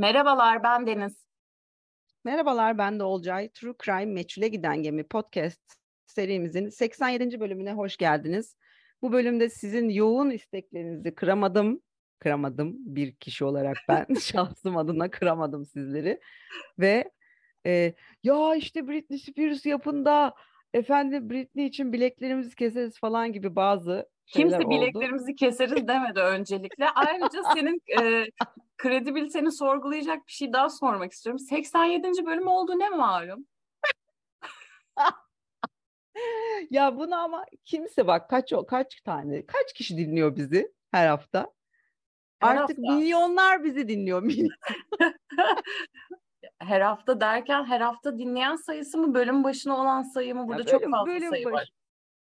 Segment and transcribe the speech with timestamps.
[0.00, 1.26] Merhabalar, ben Deniz.
[2.24, 3.48] Merhabalar, ben de Olcay.
[3.48, 5.60] True Crime Meçhule Giden Gemi podcast
[6.06, 7.40] serimizin 87.
[7.40, 8.56] bölümüne hoş geldiniz.
[9.02, 11.80] Bu bölümde sizin yoğun isteklerinizi kıramadım.
[12.18, 16.20] Kıramadım bir kişi olarak ben şahsım adına kıramadım sizleri.
[16.78, 17.10] Ve
[17.66, 20.34] e, ya işte Britney Spears yapında
[20.74, 26.90] efendim Britney için bileklerimizi keseriz falan gibi bazı Kimse bileklerimizi keseriz demedi öncelikle.
[26.90, 28.26] Ayrıca senin e,
[28.78, 31.38] kredibiliteni sorgulayacak bir şey daha sormak istiyorum.
[31.38, 32.26] 87.
[32.26, 33.46] bölüm oldu ne malum?
[36.70, 41.52] ya bunu ama kimse bak kaç kaç tane kaç kişi dinliyor bizi her hafta?
[42.38, 42.94] Her Artık hafta.
[42.94, 44.22] milyonlar bizi dinliyor.
[46.58, 50.48] her hafta derken her hafta dinleyen sayısı mı bölüm başına olan sayı mı?
[50.48, 51.72] Burada ya bölüm, çok fazla bölüm sayı baş, var.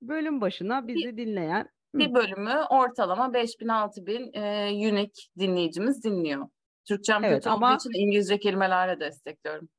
[0.01, 6.47] Bölüm başına bizi dinleyen bir bölümü ortalama 5000 6000 e, unique dinleyicimiz dinliyor.
[6.85, 7.67] Türkçem evet, kötü ama...
[7.67, 9.69] olduğu için İngilizce kelimelerle destekliyorum.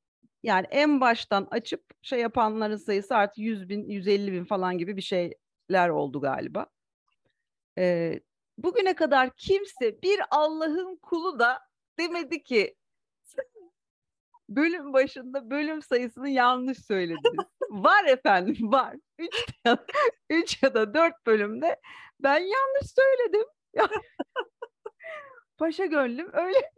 [0.43, 5.01] Yani en baştan açıp şey yapanların sayısı artık 100 bin, 150 bin falan gibi bir
[5.01, 6.65] şeyler oldu galiba.
[7.77, 8.19] Ee,
[8.57, 11.59] bugüne kadar kimse bir Allah'ın kulu da
[11.99, 12.75] demedi ki
[14.55, 17.45] bölüm başında bölüm sayısını yanlış söylediniz.
[17.69, 18.95] var efendim var.
[19.19, 19.85] Üç ya,
[20.29, 21.79] üç ya da dört bölümde
[22.19, 23.47] ben yanlış söyledim.
[25.57, 26.71] Paşa gönlüm öyle.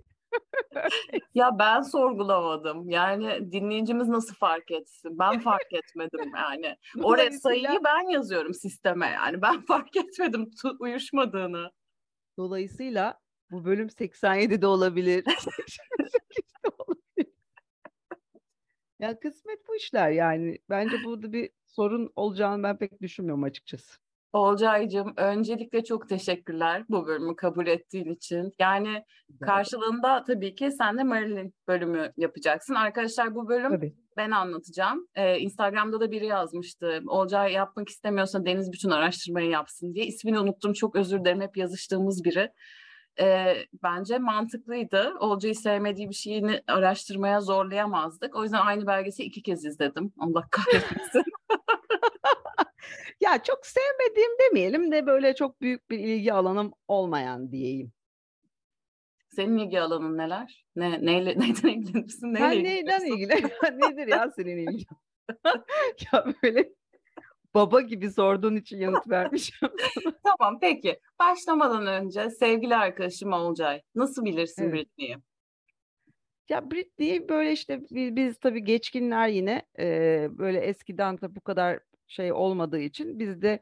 [1.33, 2.89] ya ben sorgulamadım.
[2.89, 5.19] Yani dinleyicimiz nasıl fark etsin?
[5.19, 6.77] Ben fark etmedim yani.
[7.03, 9.41] Oraya sayıyı ben yazıyorum sisteme yani.
[9.41, 11.71] Ben fark etmedim uyuşmadığını.
[12.37, 13.19] Dolayısıyla
[13.51, 15.23] bu bölüm 87'de olabilir.
[19.03, 20.57] Ya kısmet bu işler yani.
[20.69, 23.97] Bence burada bir sorun olacağını ben pek düşünmüyorum açıkçası.
[24.33, 28.51] Olcay'cığım öncelikle çok teşekkürler bu bölümü kabul ettiğin için.
[28.59, 29.03] Yani
[29.41, 32.75] karşılığında tabii ki sen de Marilyn bölümü yapacaksın.
[32.75, 33.95] Arkadaşlar bu bölüm tabii.
[34.17, 35.07] ben anlatacağım.
[35.15, 37.01] Ee, Instagram'da da biri yazmıştı.
[37.07, 40.05] Olcay yapmak istemiyorsa Deniz bütün araştırmayı yapsın diye.
[40.05, 42.49] İsmini unuttum çok özür dilerim hep yazıştığımız biri
[43.19, 45.13] e, bence mantıklıydı.
[45.19, 48.35] Olcay'ı sevmediği bir şeyini araştırmaya zorlayamazdık.
[48.35, 50.13] O yüzden aynı belgeseli iki kez izledim.
[50.19, 51.23] Allah kahretsin.
[53.21, 57.91] ya çok sevmediğim demeyelim de böyle çok büyük bir ilgi alanım olmayan diyeyim.
[59.29, 60.65] Senin ilgi alanın neler?
[60.75, 62.33] Ne, neyle, neyden ilgilenirsin?
[62.33, 63.79] Neyle Sen neyden ilgileniyorsun?
[63.79, 64.87] Nedir ya senin ilgin?
[66.13, 66.73] ya böyle
[67.55, 69.69] baba gibi sorduğun için yanıt vermişim.
[70.39, 70.99] tamam peki.
[71.19, 74.73] Başlamadan önce sevgili arkadaşım Olcay nasıl bilirsin evet.
[74.73, 75.17] Britney'i?
[76.49, 81.79] Ya Britney böyle işte biz, biz tabii geçkinler yine e, böyle eskiden de bu kadar
[82.07, 83.59] şey olmadığı için biz de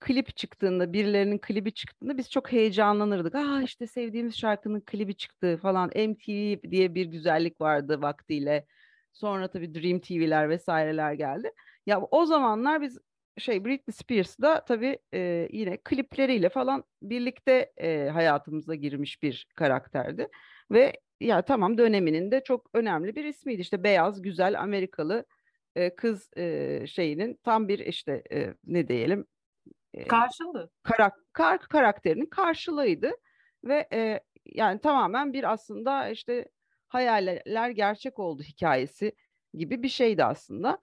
[0.00, 3.34] klip çıktığında birilerinin klibi çıktığında biz çok heyecanlanırdık.
[3.34, 5.88] Aa işte sevdiğimiz şarkının klibi çıktı falan.
[5.88, 8.66] MTV diye bir güzellik vardı vaktiyle.
[9.12, 11.52] Sonra tabii Dream TV'ler vesaireler geldi.
[11.86, 12.98] Ya o zamanlar biz
[13.38, 20.28] şey Britney Spears da tabii e, yine klipleriyle falan birlikte e, hayatımıza girmiş bir karakterdi.
[20.70, 23.60] Ve ya tamam döneminin de çok önemli bir ismiydi.
[23.60, 25.24] İşte beyaz, güzel, Amerikalı
[25.76, 29.26] e, kız e, şeyinin tam bir işte e, ne diyelim
[29.94, 30.70] e, karşılığı.
[30.82, 33.10] Karak, kar, karakterinin karşılığıydı
[33.64, 36.48] ve e, yani tamamen bir aslında işte
[36.88, 39.12] hayaller gerçek oldu hikayesi
[39.54, 40.78] gibi bir şeydi aslında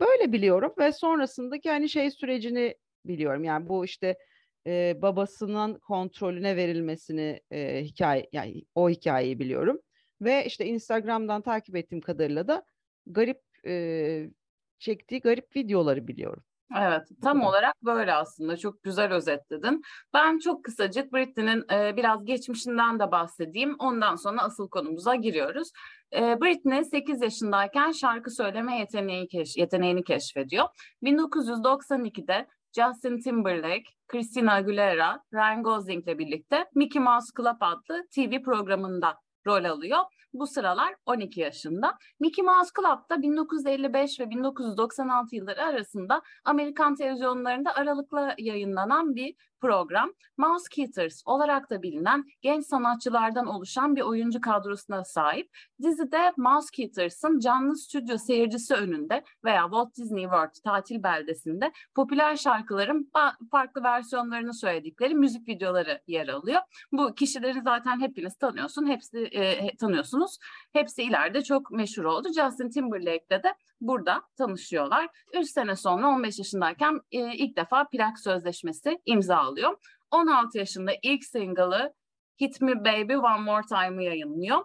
[0.00, 2.74] böyle biliyorum ve sonrasındaki hani şey sürecini
[3.04, 3.44] biliyorum.
[3.44, 4.18] Yani bu işte
[4.66, 9.80] e, babasının kontrolüne verilmesini e, hikaye yani o hikayeyi biliyorum.
[10.20, 12.64] Ve işte Instagram'dan takip ettiğim kadarıyla da
[13.06, 14.30] garip e,
[14.78, 16.44] çektiği garip videoları biliyorum.
[16.76, 18.56] Evet, tam olarak böyle aslında.
[18.56, 19.82] Çok güzel özetledin.
[20.14, 23.76] Ben çok kısacık Britney'nin e, biraz geçmişinden de bahsedeyim.
[23.78, 25.70] Ondan sonra asıl konumuza giriyoruz.
[26.14, 30.64] E, Britney 8 yaşındayken şarkı söyleme yeteneği keş yeteneğini keşfediyor.
[31.02, 32.46] 1992'de
[32.76, 39.14] Justin Timberlake, Christina Aguilera, Ryan Gosling ile birlikte Mickey Mouse Club adlı TV programında
[39.46, 39.98] rol alıyor.
[40.38, 41.98] Bu sıralar 12 yaşında.
[42.20, 50.64] Mickey Mouse Club'da 1955 ve 1996 yılları arasında Amerikan televizyonlarında aralıkla yayınlanan bir program Mouse
[50.70, 55.50] Kitters olarak da bilinen genç sanatçılardan oluşan bir oyuncu kadrosuna sahip.
[55.82, 63.10] Dizide Mouse Kitters'ın canlı stüdyo seyircisi önünde veya Walt Disney World tatil beldesinde popüler şarkıların
[63.50, 66.60] farklı versiyonlarını söyledikleri müzik videoları yer alıyor.
[66.92, 70.38] Bu kişileri zaten hepiniz tanıyorsun, hepsi e, tanıyorsunuz.
[70.72, 72.28] Hepsi ileride çok meşhur oldu.
[72.28, 75.08] Justin Timberlake'de de burada tanışıyorlar.
[75.34, 79.76] 3 sene sonra 15 yaşındayken e, ilk defa plak sözleşmesi imzalıyor.
[80.10, 81.92] 16 yaşında ilk single'ı
[82.40, 84.64] Hit Me Baby One More Time'ı yayınlıyor.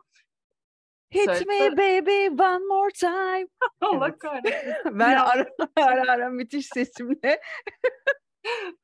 [1.14, 3.48] Hit Söyle, me baby one more time.
[3.82, 4.20] Allah Evet.
[4.20, 4.74] kahretsin.
[5.00, 7.42] Ben ara ara, ara müthiş sesimle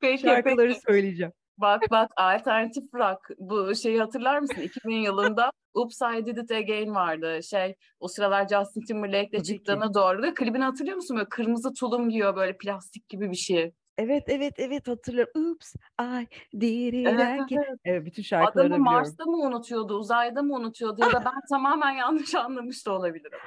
[0.00, 0.80] Peki şarkıları peki.
[0.80, 1.32] söyleyeceğim.
[1.60, 3.30] Bak bak alternatif rock.
[3.38, 4.60] Bu şeyi hatırlar mısın?
[4.60, 7.42] 2000 yılında Oops I Did It Again vardı.
[7.42, 10.22] Şey o sıralar Justin Timberlake'le çıktığına doğru.
[10.22, 11.16] Ve klibini hatırlıyor musun?
[11.16, 13.72] Böyle kırmızı tulum giyiyor böyle plastik gibi bir şey.
[13.98, 15.32] Evet evet evet hatırlıyorum.
[15.36, 16.26] Oops I
[16.60, 17.46] did it Evet, again.
[17.50, 17.78] evet.
[17.84, 19.04] Evet bütün şarkıları da Adamı biliyorum.
[19.04, 23.38] Mars'ta mı unutuyordu, uzayda mı unutuyordu ya da ben tamamen yanlış anlamış da olabilirim.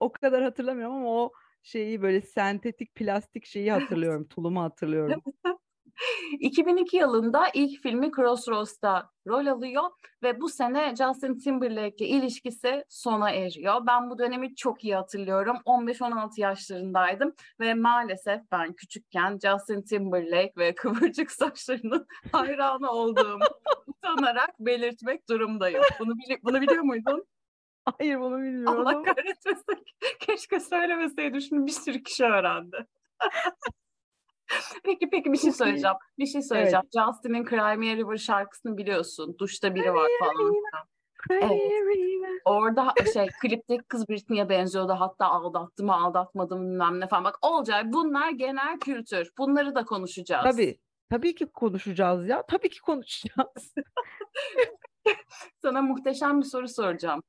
[0.00, 4.24] O kadar hatırlamıyorum ama o şeyi böyle sentetik plastik şeyi hatırlıyorum.
[4.28, 5.22] Tulumu hatırlıyorum.
[6.40, 9.82] 2002 yılında ilk filmi Crossroads'ta rol alıyor
[10.22, 13.86] ve bu sene Justin Timberlake'le ilişkisi sona eriyor.
[13.86, 15.56] Ben bu dönemi çok iyi hatırlıyorum.
[15.66, 23.44] 15-16 yaşlarındaydım ve maalesef ben küçükken Justin Timberlake ve kıvırcık saçlarının hayranı olduğumu
[23.86, 25.82] utanarak belirtmek durumdayım.
[26.00, 27.26] Bunu, bili- bunu biliyor muydun?
[27.98, 29.04] Hayır bunu Allah bilmiyordum.
[29.04, 29.84] kahretmesin.
[30.20, 31.40] Keşke söylemeseydim.
[31.40, 32.86] Şimdi bir sürü kişi öğrendi.
[34.84, 35.96] Peki peki bir şey söyleyeceğim.
[36.18, 36.84] Bir şey söyleyeceğim.
[36.84, 39.36] Justin'in Cry Me River şarkısını biliyorsun.
[39.38, 40.54] Duşta biri var falan.
[41.30, 41.60] Evet.
[42.44, 44.96] Orada şey klipteki kız Britney'e benziyordu.
[44.98, 47.24] Hatta aldattı mı aldatmadı mı bilmem ne falan.
[47.24, 49.30] Bak Olcay bunlar genel kültür.
[49.38, 50.56] Bunları da konuşacağız.
[50.56, 50.78] Tabii.
[51.10, 52.42] Tabii ki konuşacağız ya.
[52.48, 53.74] Tabii ki konuşacağız.
[55.62, 57.22] Sana muhteşem bir soru soracağım.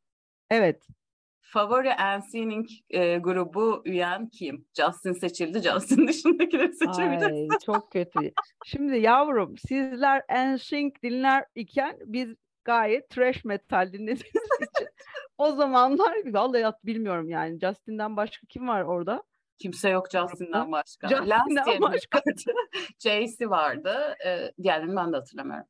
[0.50, 0.88] Evet.
[1.48, 4.66] Favori NSYNC e, grubu üyen kim?
[4.74, 5.62] Justin seçildi.
[5.70, 7.52] Justin dışındakileri seçebiliriz.
[7.52, 8.32] Ay çok kötü.
[8.66, 12.36] Şimdi yavrum sizler NSYNC dinler iken biz
[12.66, 14.20] gayet trash metal dinlediğimiz
[14.76, 14.88] için
[15.38, 19.24] o zamanlar vallahi bilmiyorum yani Justin'den başka kim var orada?
[19.58, 21.08] Kimse yok Justin'den başka.
[21.08, 22.22] Justin'den başka.
[23.00, 24.16] Jaycee vardı.
[24.26, 25.68] E, diğerlerini ben de hatırlamıyorum.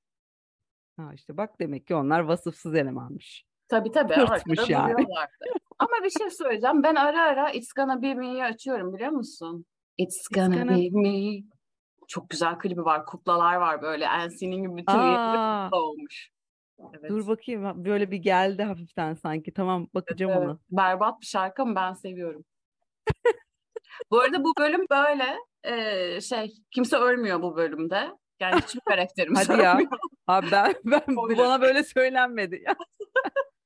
[0.98, 3.46] Ha işte bak demek ki onlar vasıfsız elemanmış.
[3.68, 5.06] Tabii tabii Tırtmış yani.
[5.80, 6.84] Ama bir şey söyleyeceğim.
[6.84, 9.66] Ben ara ara It's Gonna Be Me'yi açıyorum biliyor musun?
[9.98, 11.44] It's Gonna, Gonna- Be Me.
[12.08, 13.06] Çok güzel klibi var.
[13.06, 14.08] Kuklalar var böyle.
[14.28, 16.30] NSYNC'nin gibi bütün kukla olmuş.
[16.94, 17.10] Evet.
[17.10, 19.54] Dur bakayım böyle bir geldi hafiften sanki.
[19.54, 20.60] Tamam bakacağım Evet, ona.
[20.70, 22.46] Berbat bir şarkı ama ben seviyorum.
[24.12, 28.12] Bu arada bu bölüm böyle e, şey kimse ölmüyor bu bölümde.
[28.40, 29.80] Yani hiçbir karakterimiz Hadi ya.
[30.28, 32.64] Abi ben ben bu bana böyle söylenmedi.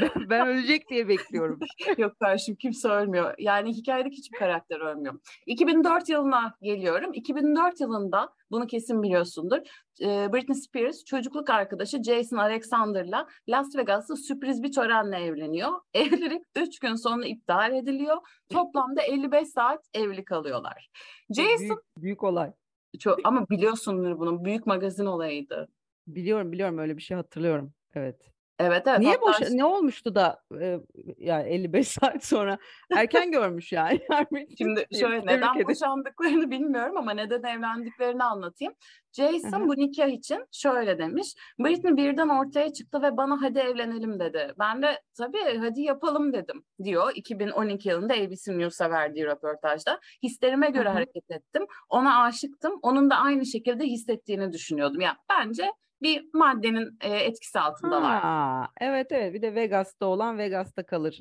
[0.00, 1.58] ben, ben ölecek diye bekliyorum.
[1.98, 3.34] Yok kardeşim kimse ölmüyor.
[3.38, 5.14] Yani hikayedeki hiçbir karakter ölmüyor.
[5.46, 7.12] 2004 yılına geliyorum.
[7.14, 9.58] 2004 yılında bunu kesin biliyorsundur.
[10.00, 15.70] e, Britney Spears çocukluk arkadaşı Jason Alexander'la Las Vegas'ta sürpriz bir törenle evleniyor.
[15.94, 18.16] Evlilik 3 gün sonra iptal ediliyor.
[18.48, 20.90] Toplamda 55 saat evli kalıyorlar.
[21.30, 22.52] Jason Büyük, büyük olay.
[22.98, 25.68] çok, ama biliyorsundur bunu büyük magazin olayıydı.
[26.06, 27.72] Biliyorum biliyorum öyle bir şey hatırlıyorum.
[27.94, 28.30] Evet.
[28.60, 28.98] Evet evet.
[28.98, 30.80] Niye boş ne olmuştu da e,
[31.18, 32.58] yani 55 saat sonra
[32.96, 34.00] erken görmüş yani.
[34.58, 35.68] Şimdi şöyle neden ederim.
[35.68, 38.74] boşandıklarını bilmiyorum ama neden evlendiklerini anlatayım.
[39.12, 41.34] Jason bu nikah için şöyle demiş.
[41.58, 44.54] Britney birden ortaya çıktı ve bana hadi evlenelim dedi.
[44.58, 47.12] Ben de tabii hadi yapalım dedim diyor.
[47.14, 50.00] 2012 yılında ABC News'a verdiği röportajda.
[50.22, 50.94] Hislerime göre Hı hı.
[50.94, 51.66] hareket ettim.
[51.88, 52.78] Ona aşıktım.
[52.82, 55.00] Onun da aynı şekilde hissettiğini düşünüyordum.
[55.00, 58.20] Yani bence bir maddenin e, etkisi altındalar.
[58.20, 61.20] Ha, evet evet bir de Vegas'ta olan Vegas'ta kalır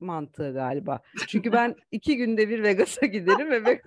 [0.00, 1.00] mantığı galiba.
[1.28, 3.82] Çünkü ben iki günde bir Vegas'a giderim ve Ve-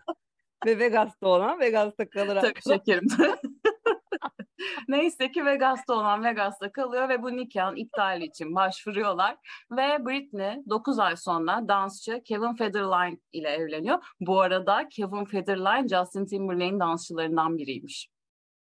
[0.65, 2.41] ve Vegas'ta olan Vegas'ta kalır.
[2.41, 3.08] Tabii şekerim.
[4.88, 9.36] Neyse ki Vegas'ta olan Vegas'ta kalıyor ve bu nikahın iptali için başvuruyorlar.
[9.72, 13.98] Ve Britney 9 ay sonra dansçı Kevin Federline ile evleniyor.
[14.19, 18.10] Bu arada Kevin Federline Justin Timberlake'in dansçılarından biriymiş.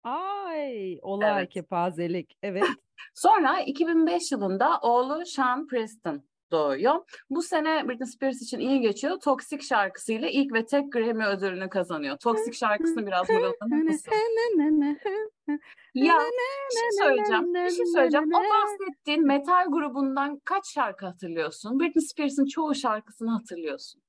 [0.02, 1.50] Ay olay Evet.
[1.50, 2.38] kepazelik.
[2.42, 2.64] Evet.
[3.14, 6.94] Sonra 2005 yılında oğlu Sean Preston doğuyor.
[7.30, 9.20] Bu sene Britney Spears için iyi geçiyor.
[9.20, 12.16] Toxic şarkısıyla ilk ve tek Grammy ödülünü kazanıyor.
[12.18, 14.12] Toxic şarkısını biraz mırıldanır mısın?
[15.94, 16.14] Ya
[16.70, 17.54] bir şey söyleyeceğim.
[17.54, 18.28] Bir şey söyleyeceğim.
[18.34, 21.80] O bahsettiğin metal grubundan kaç şarkı hatırlıyorsun?
[21.80, 24.02] Britney Spears'ın çoğu şarkısını hatırlıyorsun.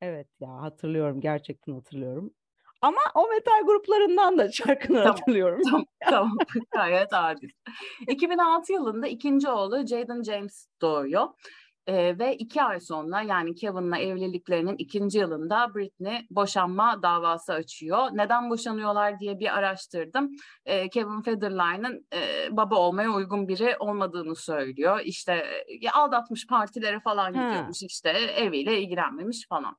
[0.00, 2.34] Evet ya hatırlıyorum gerçekten hatırlıyorum.
[2.82, 5.60] Ama o metal gruplarından da şarkını Tamam, hatırlıyorum.
[5.64, 6.36] Tamam, tamam.
[6.70, 7.48] Gayet adil.
[8.08, 11.28] 2006 yılında ikinci oğlu Jaden James doğuyor.
[11.86, 18.08] Ee, ve iki ay sonra yani Kevin'la evliliklerinin ikinci yılında Britney boşanma davası açıyor.
[18.12, 20.30] Neden boşanıyorlar diye bir araştırdım.
[20.64, 25.00] Ee, Kevin Federline'ın e, baba olmaya uygun biri olmadığını söylüyor.
[25.04, 25.32] İşte
[25.82, 29.76] e, aldatmış partilere falan gidiyormuş işte eviyle ilgilenmemiş falan.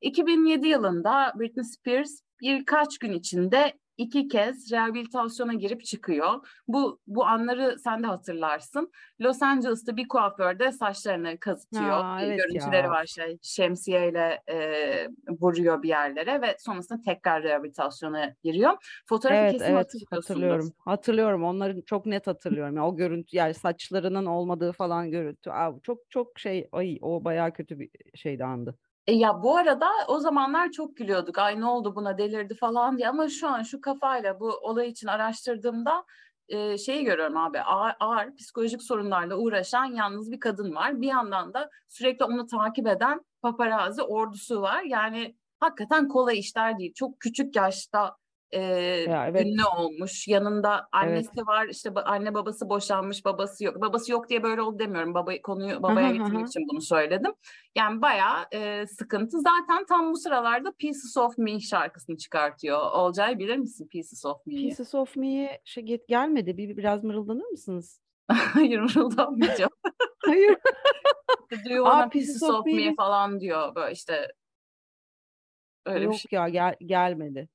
[0.00, 6.48] 2007 yılında Britney Spears birkaç gün içinde iki kez rehabilitasyona girip çıkıyor.
[6.68, 8.90] Bu bu anları sen de hatırlarsın.
[9.20, 11.90] Los Angeles'ta bir kuaförde saçlarını kazıtıyor.
[11.90, 12.90] Ha, evet görüntüleri ya.
[12.90, 14.56] var şey şemsiyeyle e,
[15.40, 19.02] vuruyor bir yerlere ve sonrasında tekrar rehabilitasyona giriyor.
[19.08, 20.72] Fotoğrafı Evet kesin evet hatırlıyorum.
[20.78, 21.44] Hatırlıyorum.
[21.44, 22.76] Onları çok net hatırlıyorum.
[22.76, 25.50] Yani o görüntü yani saçlarının olmadığı falan görüntü.
[25.50, 28.78] Aa, çok çok şey ay o bayağı kötü bir şeydi andı.
[29.06, 31.38] E ya bu arada o zamanlar çok gülüyorduk.
[31.38, 33.08] Ay ne oldu buna delirdi falan diye.
[33.08, 36.04] Ama şu an şu kafayla bu olay için araştırdığımda
[36.48, 37.60] e, şeyi görüyorum abi.
[37.60, 41.00] Ağır, ağır psikolojik sorunlarla uğraşan yalnız bir kadın var.
[41.00, 44.82] Bir yandan da sürekli onu takip eden paparazzi ordusu var.
[44.82, 46.94] Yani hakikaten kolay işler değil.
[46.94, 48.16] Çok küçük yaşta
[48.50, 48.60] e,
[49.08, 49.46] Ya evet.
[49.46, 50.28] ünlü olmuş.
[50.28, 51.46] Yanında annesi Evet.
[51.46, 51.66] var.
[51.68, 53.80] İşte anne babası boşanmış, babası yok.
[53.80, 55.14] Babası yok diye böyle oldu demiyorum.
[55.14, 57.32] Baba konuyu babaya getirmek için bunu söyledim.
[57.76, 59.38] Yani bayağı e, sıkıntı.
[59.40, 62.78] Zaten tam bu sıralarda Pieces of Me şarkısını çıkartıyor.
[62.92, 64.68] Olcay bilir misin Pieces of Me'yi?
[64.68, 66.56] Pieces of Me'ye şey gelmedi.
[66.56, 68.00] Bir biraz mırıldanır mısınız?
[68.28, 69.70] Hayır mırıldanmayacağım.
[70.24, 70.56] Hayır.
[71.50, 73.74] Do you wanna Aa, Pieces of Me falan diyor.
[73.74, 74.28] Böyle işte
[75.86, 76.28] öyle Yok bir şey.
[76.38, 77.48] ya gel gelmedi.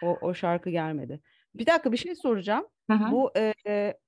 [0.00, 1.20] O o şarkı gelmedi.
[1.54, 2.66] Bir dakika bir şey soracağım.
[2.90, 3.12] Hı hı.
[3.12, 3.98] Bu e, e,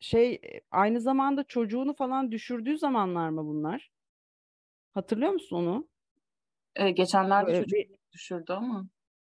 [0.00, 3.90] şey e, aynı zamanda çocuğunu falan düşürdüğü zamanlar mı bunlar?
[4.94, 5.88] Hatırlıyor musun onu?
[6.76, 8.86] E, geçenlerde Böyle çocuk bir- düşürdü ama.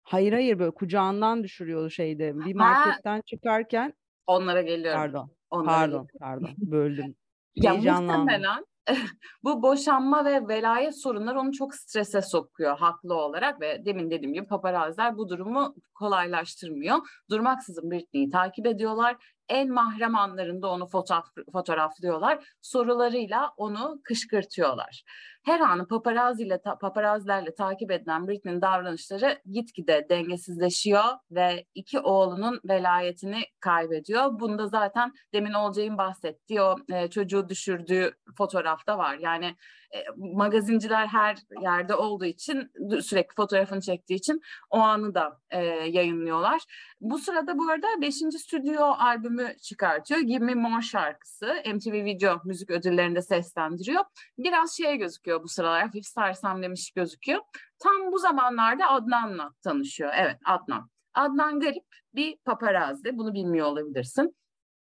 [0.02, 2.34] hayır hayır böyle kucağından düşürüyordu şeyde.
[2.44, 2.54] Bir Ha.
[2.54, 3.94] marketten çıkarken
[4.26, 5.00] Onlara geliyorum.
[5.00, 7.14] pardon Onlara pardon pardon böldüm.
[7.56, 8.20] Ya Heyecanlandım.
[8.20, 8.64] muhtemelen
[9.44, 14.46] bu boşanma ve velayet sorunları onu çok strese sokuyor haklı olarak ve demin dediğim gibi
[14.46, 16.98] paparaziler bu durumu kolaylaştırmıyor.
[17.30, 19.16] Durmaksızın Britney'i takip ediyorlar.
[19.48, 22.44] En mahrem anlarında onu fotoğraf, fotoğraflıyorlar.
[22.60, 25.02] Sorularıyla onu kışkırtıyorlar.
[25.44, 33.40] Her anı paparaziyle, ta, paparazilerle takip edilen Britney'nin davranışları gitgide dengesizleşiyor ve iki oğlunun velayetini
[33.60, 34.40] kaybediyor.
[34.40, 39.16] Bunda zaten demin Olcay'ın bahsettiği o e, çocuğu düşürdüğü fotoğrafta var.
[39.20, 39.56] Yani
[39.94, 44.40] e, magazinciler her yerde olduğu için sürekli fotoğrafını çektiği için
[44.70, 46.62] o anı da e, yayınlıyorlar.
[47.00, 48.14] Bu sırada bu arada 5.
[48.14, 50.20] stüdyo albümü çıkartıyor.
[50.20, 54.04] Give Me More şarkısı MTV Video müzik ödüllerinde seslendiriyor.
[54.38, 57.40] Biraz şey gözüküyor bu sıralar hafif sersemlemiş gözüküyor.
[57.78, 60.12] Tam bu zamanlarda Adnan'la tanışıyor.
[60.16, 60.90] Evet Adnan.
[61.14, 63.18] Adnan Garip bir paparazzi.
[63.18, 64.36] Bunu bilmiyor olabilirsin.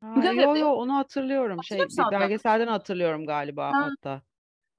[0.01, 1.63] Ha, yo Galiba- yo onu hatırlıyorum.
[1.63, 3.89] Şey bir belgeselden hatırlıyorum galiba Ha.
[3.89, 4.21] hatta.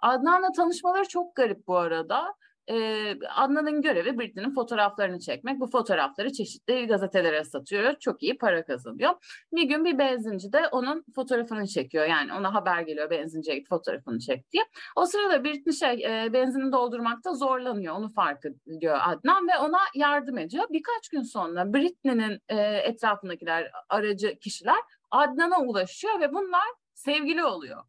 [0.03, 2.35] Adnan'la tanışmaları çok garip bu arada.
[2.71, 5.61] Ee, Adnan'ın görevi Britney'nin fotoğraflarını çekmek.
[5.61, 7.95] Bu fotoğrafları çeşitli gazetelere satıyor.
[8.01, 9.11] Çok iyi para kazanıyor.
[9.53, 12.07] Bir gün bir benzinci de onun fotoğrafını çekiyor.
[12.07, 14.65] Yani ona haber geliyor benzinciye git fotoğrafını çek diye.
[14.97, 17.95] O sırada Britney şey e, benzini doldurmakta zorlanıyor.
[17.95, 20.65] Onu fark ediyor Adnan ve ona yardım ediyor.
[20.71, 24.79] Birkaç gün sonra Britney'nin e, etrafındakiler aracı kişiler
[25.11, 27.83] Adnan'a ulaşıyor ve bunlar sevgili oluyor.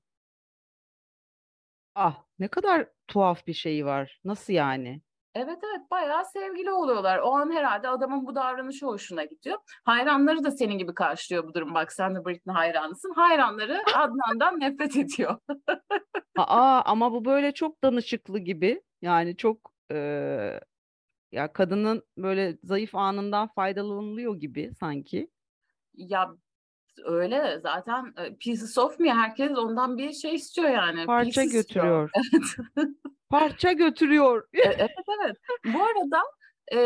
[1.96, 4.20] Ah ne kadar tuhaf bir şey var.
[4.26, 5.02] Nasıl yani?
[5.36, 7.20] Evet evet bayağı sevgili oluyorlar.
[7.20, 9.58] O an herhalde adamın bu davranışı hoşuna gidiyor.
[9.86, 11.74] Hayranları da senin gibi karşılıyor bu durum.
[11.74, 13.14] Bak sen de Britney hayranısın.
[13.16, 15.38] Hayranları Adnan'dan nefret ediyor.
[16.38, 18.82] Aa ama bu böyle çok danışıklı gibi.
[19.02, 20.60] Yani çok eee,
[21.32, 25.30] ya kadının böyle zayıf anından faydalanılıyor gibi sanki.
[25.94, 26.32] Ya
[27.06, 31.06] öyle zaten e, Pieces of Me herkes ondan bir şey istiyor yani.
[31.06, 32.10] Parça Pieces istiyor.
[32.16, 32.90] götürüyor.
[33.30, 34.48] Parça götürüyor.
[34.54, 34.90] E, Evet
[35.24, 35.38] evet.
[35.74, 36.22] Bu arada
[36.74, 36.80] e,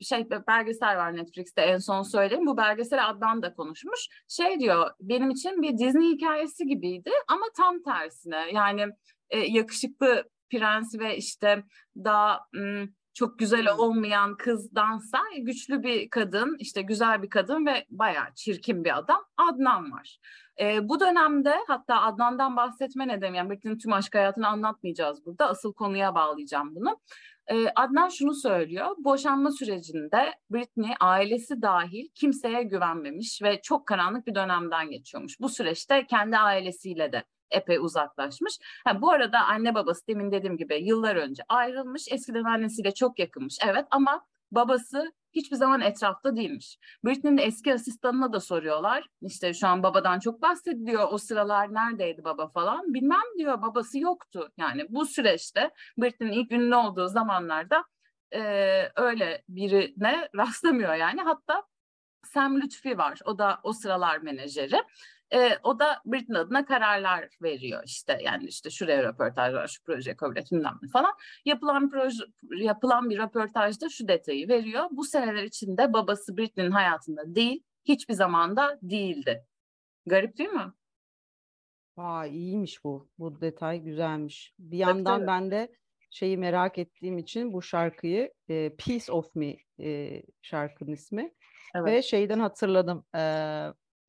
[0.00, 2.46] şey be- belgesel var Netflix'te en son söyleyeyim.
[2.46, 4.08] Bu belgesel Adnan da konuşmuş.
[4.28, 8.44] Şey diyor benim için bir Disney hikayesi gibiydi ama tam tersine.
[8.52, 8.86] Yani
[9.30, 11.62] e, yakışıklı prens ve işte
[11.96, 18.34] daha m, çok güzel olmayan kızdansa güçlü bir kadın, işte güzel bir kadın ve bayağı
[18.34, 20.18] çirkin bir adam Adnan var.
[20.60, 23.38] E, bu dönemde hatta Adnan'dan bahsetme ne demek?
[23.38, 25.48] Yani Britney'nin tüm aşk hayatını anlatmayacağız burada.
[25.48, 27.00] Asıl konuya bağlayacağım bunu.
[27.46, 28.96] E, Adnan şunu söylüyor.
[28.98, 35.40] Boşanma sürecinde Britney ailesi dahil kimseye güvenmemiş ve çok karanlık bir dönemden geçiyormuş.
[35.40, 38.58] Bu süreçte kendi ailesiyle de epey uzaklaşmış.
[38.84, 42.12] Ha, bu arada anne babası demin dediğim gibi yıllar önce ayrılmış.
[42.12, 43.58] Eskiden annesiyle çok yakınmış.
[43.66, 46.78] Evet ama babası hiçbir zaman etrafta değilmiş.
[47.04, 49.06] Britney'nin eski asistanına da soruyorlar.
[49.22, 51.08] İşte şu an babadan çok bahsediliyor.
[51.10, 52.94] O sıralar neredeydi baba falan.
[52.94, 54.52] Bilmem diyor babası yoktu.
[54.58, 57.84] Yani bu süreçte Britney'nin ilk ünlü olduğu zamanlarda
[58.34, 58.40] e,
[58.96, 61.22] öyle birine rastlamıyor yani.
[61.22, 61.62] Hatta
[62.24, 63.18] Sam Lütfi var.
[63.24, 64.82] O da o sıralar menajeri.
[65.34, 70.16] E, o da Britney adına kararlar veriyor işte yani işte şuraya röportaj var, şu proje
[70.16, 71.12] kabul et bilmem ne falan.
[71.44, 72.24] Yapılan proje,
[72.56, 74.84] yapılan bir röportajda şu detayı veriyor.
[74.90, 79.46] Bu seneler içinde babası Britney'nin hayatında değil, hiçbir zamanda değildi.
[80.06, 80.72] Garip değil mi?
[81.96, 83.08] Vay iyiymiş bu.
[83.18, 84.54] Bu detay güzelmiş.
[84.58, 85.72] Bir yandan ben de
[86.10, 91.34] şeyi merak ettiğim için bu şarkıyı e, Piece of Me e, şarkının ismi.
[91.74, 91.86] Evet.
[91.86, 93.04] Ve şeyden hatırladım.
[93.16, 93.20] E,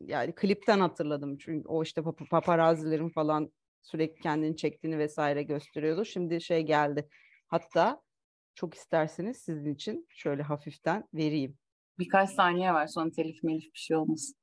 [0.07, 1.37] yani klipten hatırladım.
[1.37, 6.05] Çünkü o işte pap paparazilerin falan sürekli kendini çektiğini vesaire gösteriyordu.
[6.05, 7.09] Şimdi şey geldi.
[7.47, 8.01] Hatta
[8.55, 11.57] çok isterseniz sizin için şöyle hafiften vereyim.
[11.99, 14.35] Birkaç saniye var sonra telif melif bir şey olmasın.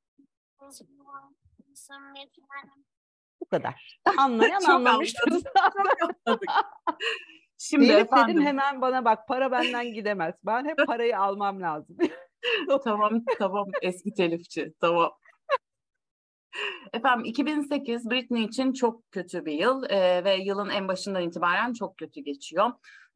[3.40, 4.00] Bu kadar.
[4.18, 5.42] Anlayan anlamıştır.
[7.58, 8.34] Şimdi Elif efendim.
[8.34, 10.34] dedim hemen bana bak para benden gidemez.
[10.46, 11.96] Ben hep parayı almam lazım.
[12.84, 15.12] tamam tamam eski telifçi tamam.
[16.92, 21.99] Efendim 2008 Britney için çok kötü bir yıl e, ve yılın en başından itibaren çok
[21.99, 22.71] kötü geçiyor.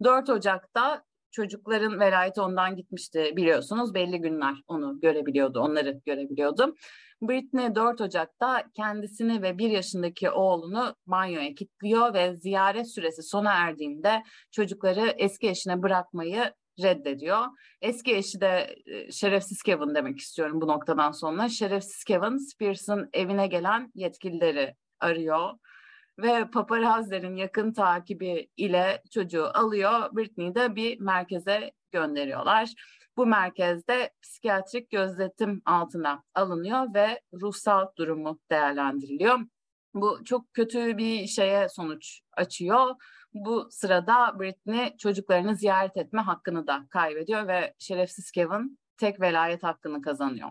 [0.04, 3.94] 4 Ocak'ta çocukların velayeti ondan gitmişti biliyorsunuz.
[3.94, 6.74] Belli günler onu görebiliyordu, onları görebiliyordu.
[7.22, 14.22] Britney 4 Ocak'ta kendisini ve bir yaşındaki oğlunu banyoya kilitliyor ve ziyaret süresi sona erdiğinde
[14.50, 16.52] çocukları eski eşine bırakmayı
[16.82, 17.44] reddediyor.
[17.80, 21.48] Eski eşi de e, şerefsiz Kevin demek istiyorum bu noktadan sonra.
[21.48, 25.50] Şerefsiz Kevin Spears'ın evine gelen yetkilileri arıyor
[26.18, 30.16] ve paparazzilerin yakın takibi ile çocuğu alıyor.
[30.16, 32.72] Britney'i de bir merkeze gönderiyorlar.
[33.16, 39.38] Bu merkezde psikiyatrik gözetim altına alınıyor ve ruhsal durumu değerlendiriliyor.
[39.94, 42.94] Bu çok kötü bir şeye sonuç açıyor.
[43.34, 50.02] Bu sırada Britney çocuklarını ziyaret etme hakkını da kaybediyor ve şerefsiz Kevin tek velayet hakkını
[50.02, 50.50] kazanıyor.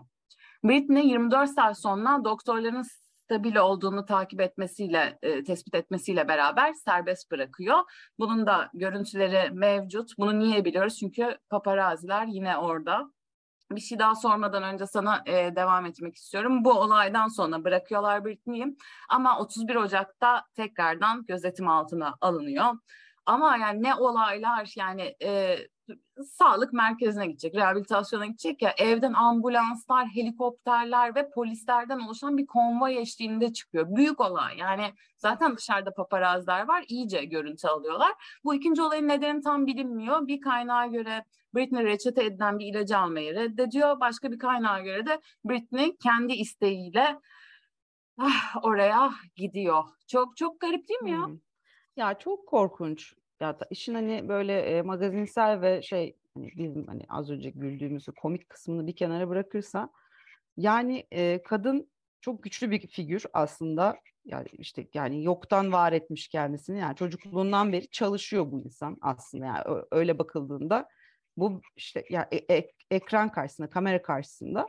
[0.64, 7.78] Britney 24 saat sonra doktorların stabil olduğunu takip etmesiyle, e, tespit etmesiyle beraber serbest bırakıyor.
[8.18, 10.10] Bunun da görüntüleri mevcut.
[10.18, 10.98] Bunu niye biliyoruz?
[10.98, 13.12] Çünkü paparaziler yine orada.
[13.76, 16.64] Bir şey daha sormadan önce sana e, devam etmek istiyorum.
[16.64, 18.76] Bu olaydan sonra bırakıyorlar Britney'i
[19.08, 22.74] ama 31 Ocak'ta tekrardan gözetim altına alınıyor.
[23.26, 25.58] Ama yani ne olaylar yani e,
[26.24, 33.52] sağlık merkezine gidecek, rehabilitasyona gidecek ya evden ambulanslar, helikopterler ve polislerden oluşan bir konvoy eşliğinde
[33.52, 33.86] çıkıyor.
[33.96, 38.12] Büyük olay yani zaten dışarıda paparazlar var iyice görüntü alıyorlar.
[38.44, 40.26] Bu ikinci olayın nedeni tam bilinmiyor.
[40.26, 41.24] Bir kaynağa göre
[41.54, 44.00] Britney reçete edilen bir ilacı almayı reddediyor.
[44.00, 47.18] Başka bir kaynağa göre de Britney kendi isteğiyle
[48.18, 49.84] ah, oraya gidiyor.
[50.06, 51.26] Çok çok garip değil mi ya?
[51.26, 51.38] Hmm.
[51.96, 53.14] Ya çok korkunç.
[53.42, 58.06] Ya da işin hani böyle e, magazinsel ve şey hani bizim hani az önce güldüğümüz
[58.20, 59.88] komik kısmını bir kenara bırakırsa
[60.56, 63.96] yani e, kadın çok güçlü bir figür aslında.
[64.24, 66.78] Yani işte yani yoktan var etmiş kendisini.
[66.78, 69.46] Yani çocukluğundan beri çalışıyor bu insan aslında.
[69.46, 70.88] Yani öyle bakıldığında
[71.36, 74.66] bu işte ya yani e, ekran karşısında, kamera karşısında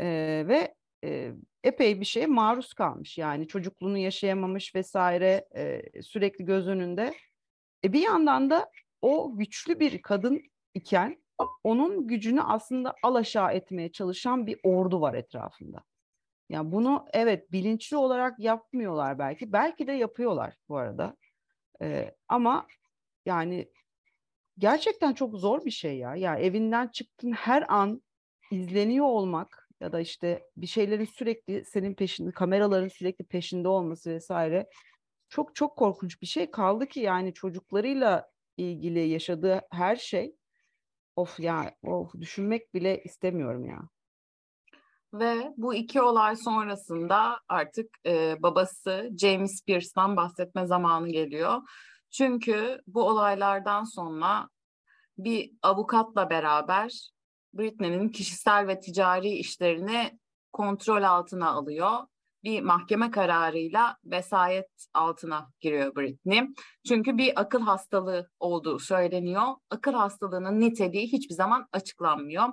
[0.00, 0.06] e,
[0.48, 0.74] ve
[1.04, 1.32] e,
[1.64, 3.18] epey bir şeye maruz kalmış.
[3.18, 7.14] Yani çocukluğunu yaşayamamış vesaire e, sürekli göz önünde.
[7.84, 8.70] E, bir yandan da
[9.02, 10.42] o güçlü bir kadın
[10.74, 11.22] iken
[11.64, 15.82] onun gücünü aslında alaşağı etmeye çalışan bir ordu var etrafında.
[16.48, 19.52] Yani bunu evet bilinçli olarak yapmıyorlar belki.
[19.52, 21.16] Belki de yapıyorlar bu arada.
[21.82, 22.66] Ee, ama
[23.26, 23.68] yani
[24.58, 26.16] gerçekten çok zor bir şey ya.
[26.16, 28.02] Yani evinden çıktığın her an
[28.50, 34.66] izleniyor olmak ya da işte bir şeylerin sürekli senin peşinde, kameraların sürekli peşinde olması vesaire
[35.30, 40.36] çok çok korkunç bir şey kaldı ki yani çocuklarıyla ilgili yaşadığı her şey
[41.16, 43.80] of ya of düşünmek bile istemiyorum ya.
[45.14, 51.62] Ve bu iki olay sonrasında artık e, babası James Pierce'dan bahsetme zamanı geliyor.
[52.10, 54.48] Çünkü bu olaylardan sonra
[55.18, 57.10] bir avukatla beraber
[57.54, 60.18] Britney'nin kişisel ve ticari işlerini
[60.52, 61.98] kontrol altına alıyor.
[62.44, 66.42] Bir mahkeme kararıyla vesayet altına giriyor Britney.
[66.88, 69.46] Çünkü bir akıl hastalığı olduğu söyleniyor.
[69.70, 72.44] Akıl hastalığının niteliği hiçbir zaman açıklanmıyor.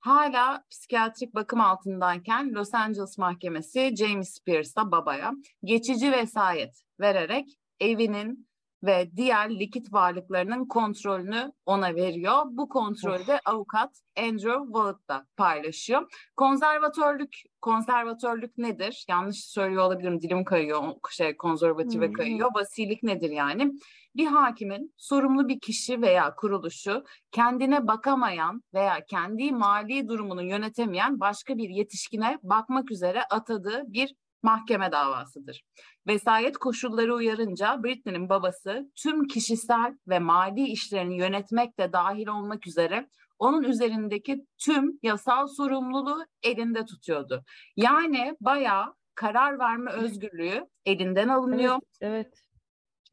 [0.00, 5.32] Hala psikiyatrik bakım altındayken Los Angeles Mahkemesi James Pierce'a babaya
[5.64, 7.46] geçici vesayet vererek
[7.80, 8.49] evinin
[8.82, 12.42] ve diğer likit varlıklarının kontrolünü ona veriyor.
[12.50, 16.12] Bu kontrolü de avukat Andrew Wallett'la paylaşıyor.
[16.36, 19.04] Konservatörlük konservatörlük nedir?
[19.08, 20.22] Yanlış söylüyor olabilirim.
[20.22, 20.82] Dilim kayıyor.
[21.10, 22.12] Şey konservative hmm.
[22.12, 22.50] kayıyor.
[22.54, 23.72] Vasilik nedir yani?
[24.16, 31.56] Bir hakimin sorumlu bir kişi veya kuruluşu kendine bakamayan veya kendi mali durumunu yönetemeyen başka
[31.56, 35.64] bir yetişkine bakmak üzere atadığı bir mahkeme davasıdır.
[36.06, 43.08] Vesayet koşulları uyarınca Britney'nin babası tüm kişisel ve mali işlerini yönetmek de dahil olmak üzere
[43.38, 47.44] onun üzerindeki tüm yasal sorumluluğu elinde tutuyordu.
[47.76, 51.78] Yani bayağı karar verme özgürlüğü elinden alınıyor.
[52.00, 52.12] Evet.
[52.14, 52.42] evet.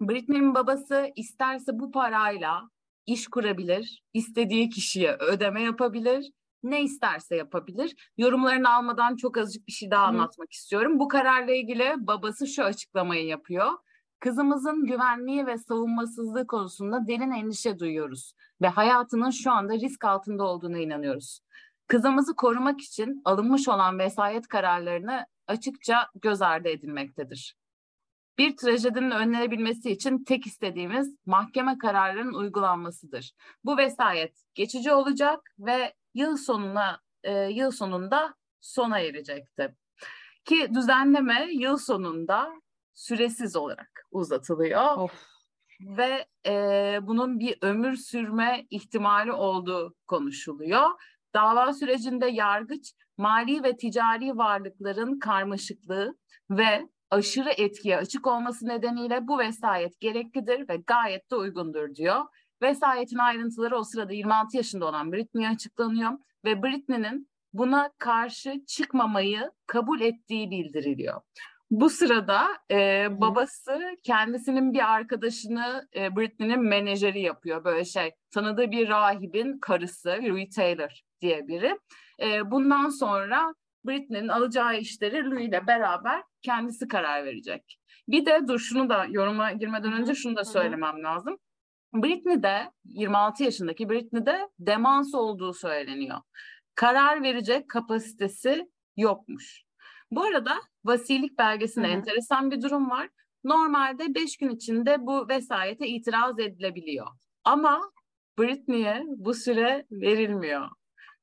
[0.02, 2.70] Britney'nin babası isterse bu parayla
[3.06, 6.32] iş kurabilir, istediği kişiye ödeme yapabilir,
[6.72, 8.12] ne isterse yapabilir.
[8.18, 10.08] Yorumlarını almadan çok azıcık bir şey daha Hı.
[10.08, 11.00] anlatmak istiyorum.
[11.00, 13.72] Bu kararla ilgili babası şu açıklamayı yapıyor.
[14.20, 20.78] Kızımızın güvenliği ve savunmasızlığı konusunda derin endişe duyuyoruz ve hayatının şu anda risk altında olduğuna
[20.78, 21.40] inanıyoruz.
[21.88, 27.56] Kızımızı korumak için alınmış olan vesayet kararlarını açıkça göz ardı edilmektedir.
[28.38, 33.34] Bir trajedinin önlenebilmesi için tek istediğimiz mahkeme kararlarının uygulanmasıdır.
[33.64, 39.76] Bu vesayet geçici olacak ve yıl sonuna e, yıl sonunda sona erecekti.
[40.46, 42.52] Ki düzenleme yıl sonunda
[42.94, 44.98] süresiz olarak uzatılıyor.
[44.98, 45.24] Of.
[45.82, 46.54] Ve e,
[47.02, 50.90] bunun bir ömür sürme ihtimali olduğu konuşuluyor.
[51.34, 56.18] Dava sürecinde yargıç mali ve ticari varlıkların karmaşıklığı
[56.50, 62.26] ve aşırı etkiye açık olması nedeniyle bu vesayet gereklidir ve gayet de uygundur diyor.
[62.62, 66.12] Vesayetin ayrıntıları o sırada 26 yaşında olan Britney'e açıklanıyor
[66.46, 71.22] ve Britney'nin buna karşı çıkmamayı kabul ettiği bildiriliyor.
[71.72, 77.64] Bu sırada e, babası kendisinin bir arkadaşını e, Britney'nin menajeri yapıyor.
[77.64, 81.80] Böyle şey tanıdığı bir rahibin karısı Louis Taylor diye biri.
[82.22, 83.54] E, bundan sonra
[83.86, 87.80] Britney'nin alacağı işleri Louis ile beraber kendisi karar verecek.
[88.08, 91.38] Bir de dur şunu da yoruma girmeden önce şunu da söylemem lazım.
[91.94, 96.18] Britney'de 26 yaşındaki Britney'de demans olduğu söyleniyor.
[96.76, 99.64] Karar verecek kapasitesi yokmuş.
[100.12, 101.96] Bu arada vasilik belgesinde Hı-hı.
[101.96, 103.10] enteresan bir durum var.
[103.44, 107.08] Normalde 5 gün içinde bu vesayete itiraz edilebiliyor.
[107.44, 107.92] Ama
[108.40, 110.70] Britney'e bu süre verilmiyor.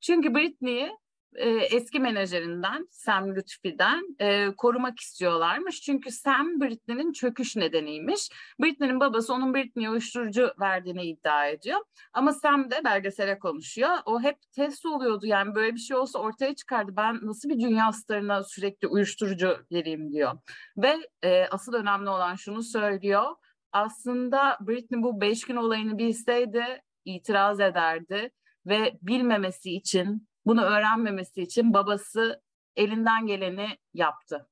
[0.01, 0.91] Çünkü Britney'i
[1.35, 5.81] e, eski menajerinden Sam Lütfi'den e, korumak istiyorlarmış.
[5.81, 8.31] Çünkü Sam Britney'nin çöküş nedeniymiş.
[8.61, 11.81] Britney'nin babası onun Britney'e uyuşturucu verdiğini iddia ediyor.
[12.13, 13.91] Ama Sam de belgesele konuşuyor.
[14.07, 16.93] O hep test oluyordu yani böyle bir şey olsa ortaya çıkardı.
[16.97, 20.33] Ben nasıl bir dünya starına sürekli uyuşturucu vereyim diyor.
[20.77, 23.25] Ve e, asıl önemli olan şunu söylüyor.
[23.73, 28.31] Aslında Britney bu beş gün olayını bilseydi itiraz ederdi
[28.67, 32.43] ve bilmemesi için bunu öğrenmemesi için babası
[32.77, 34.49] elinden geleni yaptı.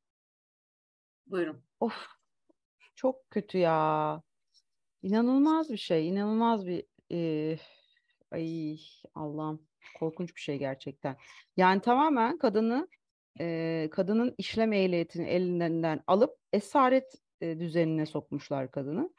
[1.26, 1.64] Buyurun.
[1.80, 2.06] Of
[2.94, 4.22] çok kötü ya.
[5.02, 6.08] İnanılmaz bir şey.
[6.08, 7.58] İnanılmaz bir e,
[8.30, 8.78] ay
[9.14, 9.66] Allah'ım
[9.98, 11.16] korkunç bir şey gerçekten.
[11.56, 12.88] Yani tamamen kadını
[13.40, 19.10] e, kadının işlem ehliyetini elinden alıp esaret e, düzenine sokmuşlar kadını.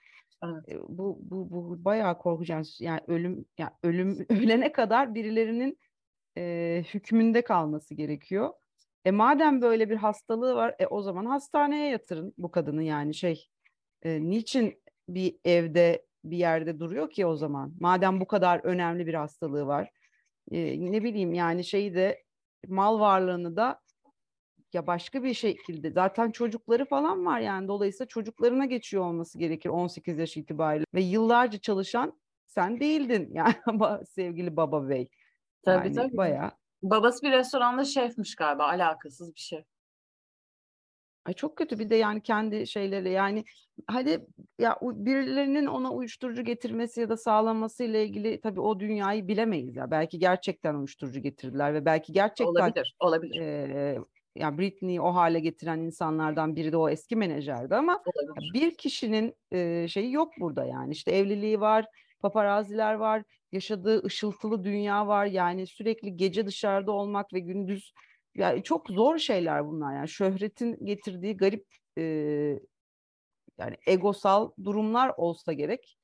[0.43, 0.69] Evet.
[0.69, 2.81] E, bu bu bu bayağı korkunç.
[2.81, 5.77] Yani ölüm yani ölüm ölene kadar birilerinin
[6.37, 8.49] e, hükmünde kalması gerekiyor.
[9.05, 13.47] E madem böyle bir hastalığı var, e o zaman hastaneye yatırın bu kadını yani şey.
[14.03, 17.73] E, niçin bir evde bir yerde duruyor ki o zaman?
[17.79, 19.91] Madem bu kadar önemli bir hastalığı var.
[20.51, 22.23] E, ne bileyim yani şeyi de
[22.67, 23.81] mal varlığını da
[24.73, 30.17] ya başka bir şekilde zaten çocukları falan var yani dolayısıyla çocuklarına geçiyor olması gerekir 18
[30.19, 33.55] yaş itibariyle ve yıllarca çalışan sen değildin yani
[34.05, 35.09] sevgili baba bey.
[35.63, 36.17] Tabii yani tabii.
[36.17, 36.51] Bayağı.
[36.83, 39.63] Babası bir restoranda şefmiş galiba alakasız bir şey.
[41.25, 43.43] Ay çok kötü bir de yani kendi şeyleri yani
[43.87, 44.25] hadi
[44.59, 49.91] ya birilerinin ona uyuşturucu getirmesi ya da sağlaması ile ilgili tabii o dünyayı bilemeyiz ya.
[49.91, 53.41] Belki gerçekten uyuşturucu getirdiler ve belki gerçekten olabilir, olabilir.
[53.41, 53.99] E,
[54.35, 58.53] yani Britney'i o hale getiren insanlardan biri de o eski menajerdi ama olabilir.
[58.53, 60.91] bir kişinin e, şeyi yok burada yani.
[60.91, 61.85] işte evliliği var,
[62.21, 63.23] paparaziler var,
[63.53, 65.25] yaşadığı ışıltılı dünya var.
[65.25, 67.93] Yani sürekli gece dışarıda olmak ve gündüz
[68.35, 69.95] yani çok zor şeyler bunlar.
[69.95, 71.65] Yani şöhretin getirdiği garip
[71.97, 72.03] e,
[73.57, 75.97] yani egosal durumlar olsa gerek.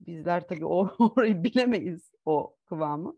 [0.00, 3.16] Bizler tabii orayı bilemeyiz o kıvamı.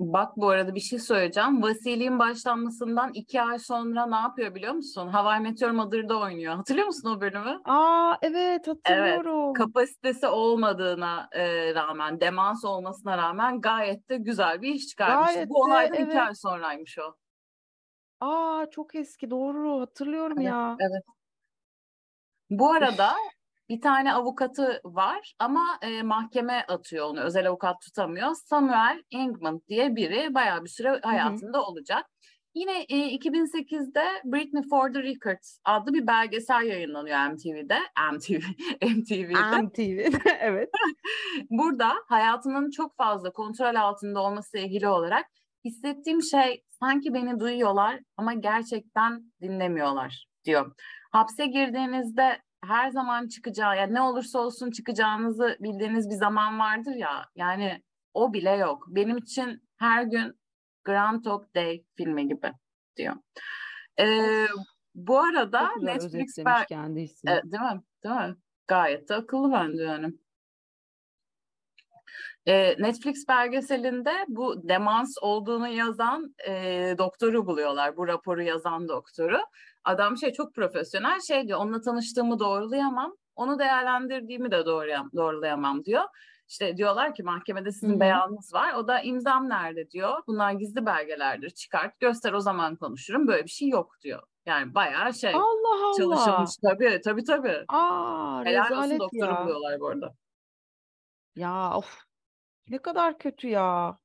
[0.00, 1.62] Bak bu arada bir şey söyleyeceğim.
[1.62, 5.08] Vasiliğin başlanmasından iki ay sonra ne yapıyor biliyor musun?
[5.08, 6.54] Hawaii Meteor Mother'da oynuyor.
[6.54, 7.60] Hatırlıyor musun o bölümü?
[7.64, 9.46] Aa evet hatırlıyorum.
[9.46, 15.32] Evet, kapasitesi olmadığına e, rağmen, demans olmasına rağmen gayet de güzel bir iş çıkarmış.
[15.32, 16.08] Gayet bu olaydan evet.
[16.08, 17.14] iki ay sonraymış o.
[18.20, 20.76] Aa çok eski doğru hatırlıyorum evet, ya.
[20.80, 21.02] Evet.
[22.50, 23.12] Bu arada
[23.68, 27.20] bir tane avukatı var ama e, mahkeme atıyor onu.
[27.20, 28.34] Özel avukat tutamıyor.
[28.34, 31.66] Samuel Ingman diye biri bayağı bir süre hayatında Hı-hı.
[31.66, 32.06] olacak.
[32.54, 37.78] Yine e, 2008'de Britney for the Records adlı bir belgesel yayınlanıyor MTV'de.
[38.12, 38.42] MTV,
[38.96, 39.62] MTV'de.
[39.62, 40.70] MTV, evet.
[41.50, 45.26] Burada hayatının çok fazla kontrol altında olması ilgili olarak
[45.64, 50.74] hissettiğim şey sanki beni duyuyorlar ama gerçekten dinlemiyorlar diyor.
[51.12, 57.26] Hapse girdiğinizde her zaman çıkacağı, yani ne olursa olsun çıkacağınızı bildiğiniz bir zaman vardır ya.
[57.36, 57.82] Yani
[58.14, 58.84] o bile yok.
[58.88, 60.40] Benim için her gün
[60.84, 62.52] Groundhog Day filmi gibi
[62.96, 63.14] diyor.
[64.00, 64.46] Ee,
[64.94, 66.64] bu arada Netflix ben...
[66.64, 67.82] kendi e, değil mi?
[68.04, 68.36] Değil mi?
[68.66, 70.12] Gayet de akıllı bence yani.
[72.46, 77.96] E, Netflix belgeselinde bu demans olduğunu yazan e, doktoru buluyorlar.
[77.96, 79.38] Bu raporu yazan doktoru.
[79.84, 81.58] Adam şey çok profesyonel şey diyor.
[81.58, 83.16] Onunla tanıştığımı doğrulayamam.
[83.36, 86.04] Onu değerlendirdiğimi de doğruyam, doğrulayamam diyor.
[86.48, 88.00] İşte diyorlar ki mahkemede sizin Hı-hı.
[88.00, 88.74] beyanınız var.
[88.74, 90.22] O da imzam nerede diyor.
[90.26, 91.50] Bunlar gizli belgelerdir.
[91.50, 93.26] Çıkart göster o zaman konuşurum.
[93.26, 94.22] Böyle bir şey yok diyor.
[94.46, 95.96] Yani bayağı şey Allah Allah.
[95.96, 97.64] çalışılmış tabii tabii tabii.
[97.68, 99.42] Aa, Helal olsun doktoru ya.
[99.44, 100.14] buluyorlar bu arada.
[101.36, 101.98] Ya of
[102.68, 103.98] ne kadar kötü ya.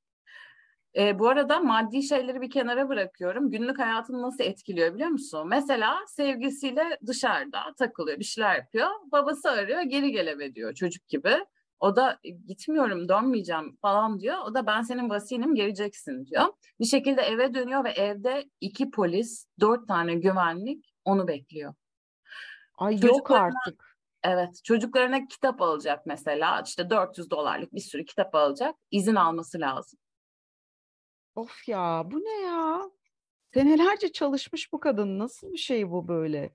[0.97, 3.51] E, bu arada maddi şeyleri bir kenara bırakıyorum.
[3.51, 5.47] Günlük hayatını nasıl etkiliyor biliyor musun?
[5.47, 8.87] Mesela sevgisiyle dışarıda takılıyor, bir şeyler yapıyor.
[9.11, 11.45] Babası arıyor, geri geleme diyor çocuk gibi.
[11.79, 14.37] O da e, gitmiyorum, dönmeyeceğim falan diyor.
[14.45, 16.45] O da ben senin vasinim, geleceksin diyor.
[16.79, 21.73] Bir şekilde eve dönüyor ve evde iki polis, dört tane güvenlik onu bekliyor.
[22.77, 23.89] Ay yok artık.
[24.23, 26.61] Evet, çocuklarına kitap alacak mesela.
[26.65, 28.75] İşte 400 dolarlık bir sürü kitap alacak.
[28.91, 29.99] İzin alması lazım.
[31.39, 32.81] Of ya, bu ne ya?
[33.53, 35.19] Senelerce çalışmış bu kadın.
[35.19, 36.53] Nasıl bir şey bu böyle?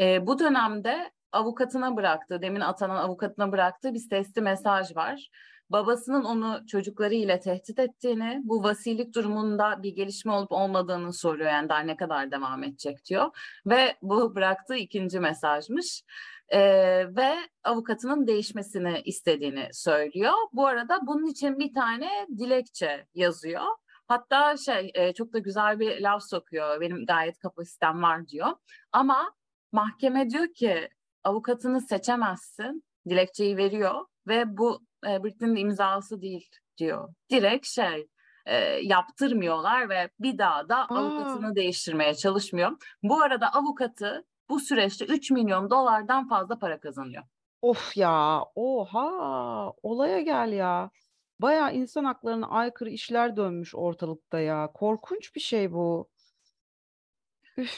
[0.00, 5.30] E, bu dönemde avukatına bıraktığı, demin atanan avukatına bıraktığı bir sesli mesaj var.
[5.70, 11.50] Babasının onu çocukları ile tehdit ettiğini, bu vasilik durumunda bir gelişme olup olmadığını soruyor.
[11.50, 13.30] Yani daha ne kadar devam edecek diyor.
[13.66, 16.02] Ve bu bıraktığı ikinci mesajmış.
[16.48, 20.32] Ee, ve avukatının değişmesini istediğini söylüyor.
[20.52, 23.64] Bu arada bunun için bir tane dilekçe yazıyor.
[24.08, 26.80] Hatta şey e, çok da güzel bir laf sokuyor.
[26.80, 28.48] Benim gayet kapasitem var diyor.
[28.92, 29.34] Ama
[29.72, 30.88] mahkeme diyor ki
[31.24, 32.84] avukatını seçemezsin.
[33.08, 37.14] Dilekçeyi veriyor ve bu e, Britney'nin imzası değil diyor.
[37.30, 38.08] Direkt şey
[38.46, 42.72] e, yaptırmıyorlar ve bir daha da avukatını değiştirmeye çalışmıyor.
[43.02, 47.24] Bu arada avukatı bu süreçte 3 milyon dolardan fazla para kazanıyor.
[47.62, 50.90] Of ya, oha, olaya gel ya.
[51.40, 54.70] Baya insan haklarına aykırı işler dönmüş ortalıkta ya.
[54.74, 56.08] Korkunç bir şey bu.
[57.56, 57.74] Üf.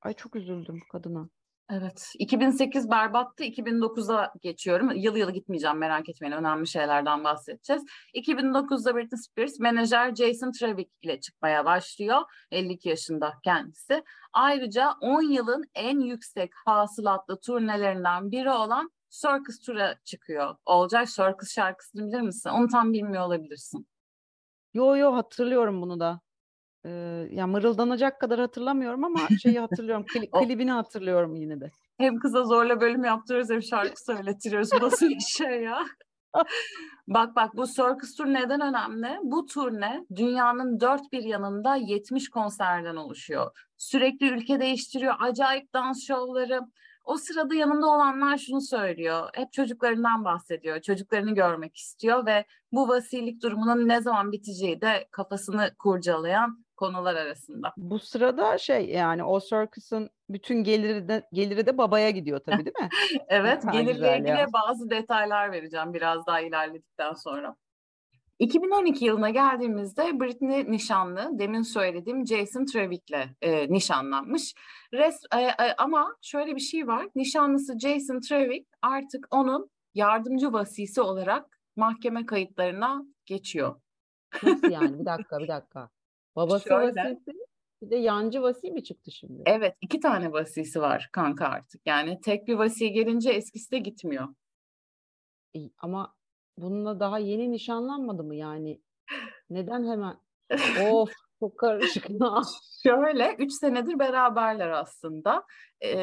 [0.00, 1.28] Ay çok üzüldüm kadına.
[1.70, 4.90] Evet, 2008 berbattı, 2009'a geçiyorum.
[4.90, 7.84] Yıl yıl gitmeyeceğim merak etmeyin, önemli şeylerden bahsedeceğiz.
[8.14, 12.20] 2009'da Britney Spears menajer Jason Travick ile çıkmaya başlıyor.
[12.50, 14.04] 52 yaşında kendisi.
[14.32, 20.56] Ayrıca 10 yılın en yüksek hasılatlı turnelerinden biri olan Circus Tour'a çıkıyor.
[20.66, 22.50] Olacak Circus şarkısını bilir misin?
[22.50, 23.86] Onu tam bilmiyor olabilirsin.
[24.74, 26.20] Yo yo hatırlıyorum bunu da.
[26.84, 30.04] Ee, ya mırıldanacak kadar hatırlamıyorum ama şeyi hatırlıyorum.
[30.12, 31.70] Kli, klibini hatırlıyorum yine de.
[31.98, 34.68] Hem kıza zorla bölüm yaptırıyoruz hem şarkı söyletiriyoruz.
[34.72, 35.78] Bu nasıl bir şey ya?
[37.08, 39.18] bak bak bu Circus Tour neden önemli?
[39.22, 43.50] Bu turne dünyanın dört bir yanında 70 konserden oluşuyor.
[43.76, 45.14] Sürekli ülke değiştiriyor.
[45.18, 46.60] Acayip dans şovları.
[47.04, 49.28] O sırada yanında olanlar şunu söylüyor.
[49.34, 50.80] Hep çocuklarından bahsediyor.
[50.80, 57.72] Çocuklarını görmek istiyor ve bu vasilik durumunun ne zaman biteceği de kafasını kurcalayan konular arasında.
[57.76, 62.76] Bu sırada şey yani o circus'ın bütün geliri de geliri de babaya gidiyor tabii değil
[62.80, 62.88] mi?
[63.28, 64.46] evet, gelirle ilgili ya.
[64.52, 67.56] bazı detaylar vereceğim biraz daha ilerledikten sonra.
[68.38, 74.54] 2012 yılına geldiğimizde Britney nişanlı, demin söylediğim Jason Travick'le e, nişanlanmış.
[74.94, 81.00] Res, e, e, ama şöyle bir şey var, nişanlısı Jason Travick artık onun yardımcı vasisi
[81.00, 83.80] olarak mahkeme kayıtlarına geçiyor.
[84.42, 84.98] Nasıl yani?
[84.98, 85.90] Bir dakika, bir dakika.
[86.36, 87.32] Babası Şöyle, vasisi,
[87.82, 89.42] bir de yancı vasi mi çıktı şimdi?
[89.46, 91.80] Evet, iki tane vasisi var kanka artık.
[91.86, 94.28] Yani tek bir vasi gelince eskisi de gitmiyor.
[95.78, 96.14] Ama
[96.58, 98.80] bununla daha yeni nişanlanmadı mı yani?
[99.50, 100.16] Neden hemen?
[100.90, 102.06] of çok karışık.
[102.82, 105.44] Şöyle üç senedir beraberler aslında.
[105.80, 105.98] Ee,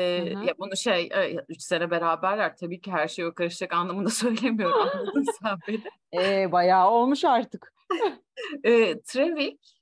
[0.45, 1.09] ya bunu şey
[1.49, 5.83] üç sene beraberler tabii ki her şey o karışacak anlamında söylemiyorum anladın sen beni.
[6.23, 7.73] Ee, bayağı olmuş artık.
[8.63, 9.78] ee, Trevik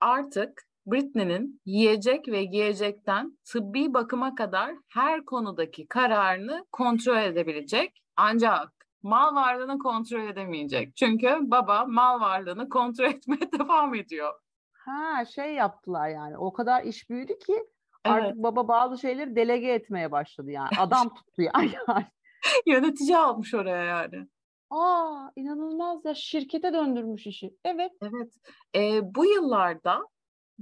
[0.00, 8.02] artık Britney'nin yiyecek ve giyecekten tıbbi bakıma kadar her konudaki kararını kontrol edebilecek.
[8.16, 10.96] Ancak mal varlığını kontrol edemeyecek.
[10.96, 14.32] Çünkü baba mal varlığını kontrol etmeye devam ediyor.
[14.72, 16.38] Ha şey yaptılar yani.
[16.38, 17.64] O kadar iş büyüdü ki
[18.04, 18.36] artık Evet.
[18.36, 20.70] baba bazı şeyleri delege etmeye başladı yani.
[20.78, 21.72] Adam tuttu yani.
[22.66, 24.26] Yönetici almış oraya yani.
[24.70, 27.50] Aa inanılmaz ya şirkete döndürmüş işi.
[27.64, 27.92] Evet.
[28.02, 28.34] Evet.
[28.74, 30.00] Ee, bu yıllarda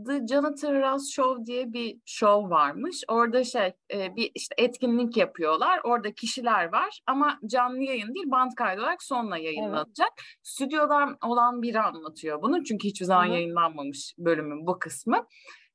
[0.07, 3.05] The Jonathan Ross Show diye bir show varmış.
[3.09, 5.81] Orada şey e, bir işte etkinlik yapıyorlar.
[5.85, 10.13] Orada kişiler var ama canlı yayın değil band kaydı olarak sonra yayınlanacak.
[10.43, 12.65] Stüdyodan olan biri anlatıyor bunu.
[12.65, 13.33] Çünkü hiçbir zaman hı.
[13.33, 15.27] yayınlanmamış bölümün bu kısmı.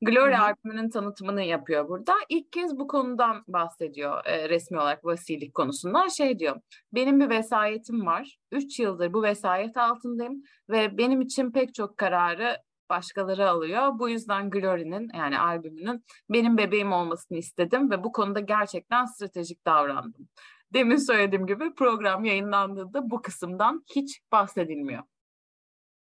[0.06, 2.14] Gloria Hı albümünün tanıtımını yapıyor burada.
[2.30, 6.08] İlk kez bu konudan bahsediyor e, resmi olarak vasilik konusundan.
[6.08, 6.62] Şey diyor,
[6.94, 8.38] benim bir vesayetim var.
[8.52, 12.58] Üç yıldır bu vesayet altındayım ve benim için pek çok kararı
[12.90, 14.00] başkaları alıyor.
[14.00, 20.30] Bu yüzden Gloria'nın yani albümünün benim bebeğim olmasını istedim ve bu konuda gerçekten stratejik davrandım.
[20.74, 25.04] Demin söylediğim gibi program yayınlandığında bu kısımdan hiç bahsedilmiyor.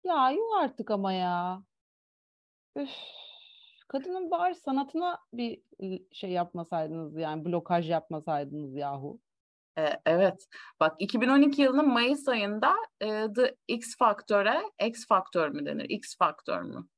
[0.04, 1.62] Ya yok artık ama ya.
[2.76, 2.90] Üf.
[3.92, 9.20] Kadının bari sanatına bir ı, şey yapmasaydınız yani blokaj yapmasaydınız yahu.
[9.78, 10.46] E, evet.
[10.80, 15.84] Bak 2012 yılının Mayıs ayında e, The X Factor'e X Factor mü denir?
[15.88, 16.88] X Factor mu?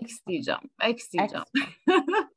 [0.00, 0.60] X diyeceğim.
[0.88, 1.44] X diyeceğim.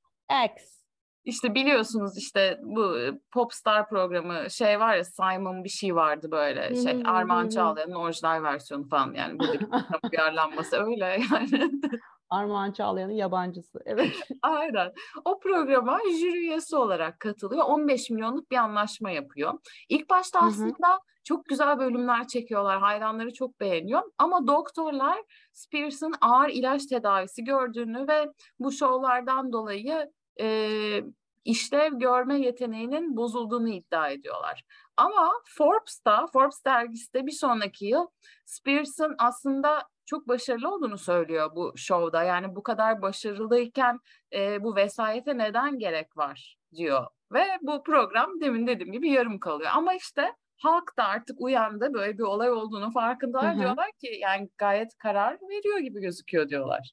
[0.46, 0.76] X.
[1.24, 6.76] İşte biliyorsunuz işte bu e, Popstar programı şey var ya Simon bir şey vardı böyle
[6.76, 7.50] şey hı.
[7.50, 11.72] Çağlayan'ın orijinal versiyonu falan yani program uyarlanması öyle yani.
[12.30, 13.80] Armağan Çağlayan'ın yabancısı.
[13.86, 14.16] Evet.
[14.42, 14.92] Aynen.
[15.26, 17.64] O programa jüri üyesi olarak katılıyor.
[17.66, 19.54] 15 milyonluk bir anlaşma yapıyor.
[19.90, 22.80] İlk başta aslında çok güzel bölümler çekiyorlar.
[22.80, 24.02] Hayranları çok beğeniyor.
[24.18, 25.18] Ama doktorlar
[25.54, 30.12] Spears'ın ağır ilaç tedavisi gördüğünü ve bu şovlardan dolayı
[30.42, 31.02] e,
[31.46, 34.64] işlev görme yeteneğinin bozulduğunu iddia ediyorlar.
[34.98, 38.08] Ama Forbes'ta, Forbes dergisi de bir sonraki yıl
[38.46, 42.24] Spears'ın aslında çok başarılı olduğunu söylüyor bu şovda.
[42.24, 44.00] Yani bu kadar başarılıyken
[44.34, 47.08] e, bu vesayete neden gerek var diyor.
[47.34, 49.72] Ve bu program demin dediğim gibi yarım kalıyor.
[49.74, 51.94] Ama işte halk da artık uyandı.
[51.94, 53.58] Böyle bir olay olduğunu farkındalar.
[53.58, 56.92] Diyorlar ki yani gayet karar veriyor gibi gözüküyor diyorlar.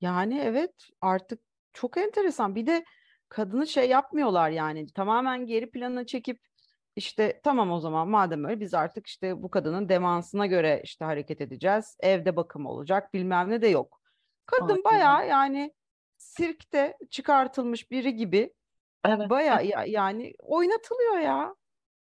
[0.00, 1.40] Yani evet artık
[1.72, 2.54] çok enteresan.
[2.54, 2.84] Bir de
[3.28, 6.40] kadını şey yapmıyorlar yani tamamen geri plana çekip
[6.96, 11.40] işte tamam o zaman madem öyle biz artık işte bu kadının demansına göre işte hareket
[11.40, 11.96] edeceğiz.
[12.00, 14.00] Evde bakım olacak bilmem ne de yok.
[14.46, 14.84] Kadın Aynen.
[14.84, 15.74] bayağı yani
[16.18, 18.54] sirkte çıkartılmış biri gibi
[19.04, 19.30] Evet.
[19.30, 21.54] bayağı ya- yani oynatılıyor ya.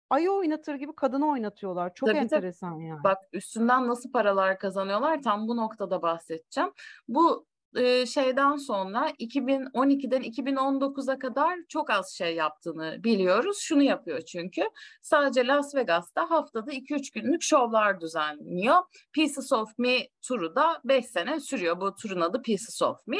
[0.10, 1.94] Ayı oynatır gibi kadını oynatıyorlar.
[1.94, 3.04] Çok Tabii, enteresan yani.
[3.04, 6.72] Bak üstünden nasıl paralar kazanıyorlar tam bu noktada bahsedeceğim.
[7.08, 13.58] Bu e, şeyden sonra 2012'den 2019'a kadar çok az şey yaptığını biliyoruz.
[13.62, 14.62] Şunu yapıyor çünkü
[15.02, 18.78] sadece Las Vegas'ta haftada 2-3 günlük şovlar düzenliyor.
[19.14, 21.82] Pieces of Me turu da 5 sene sürüyor.
[21.82, 23.18] Bu turun adı Pieces of Me.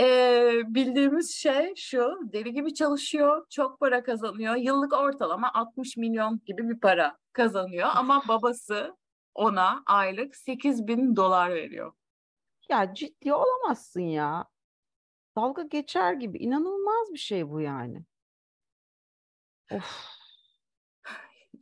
[0.00, 4.54] E, bildiğimiz şey şu deli gibi çalışıyor, çok para kazanıyor.
[4.54, 8.96] Yıllık ortalama 60 milyon gibi bir para kazanıyor ama babası
[9.34, 11.92] ona aylık 8 bin dolar veriyor.
[12.68, 14.48] Ya ciddi olamazsın ya.
[15.36, 16.38] Dalga geçer gibi.
[16.38, 18.04] İnanılmaz bir şey bu yani.
[19.72, 20.14] Of.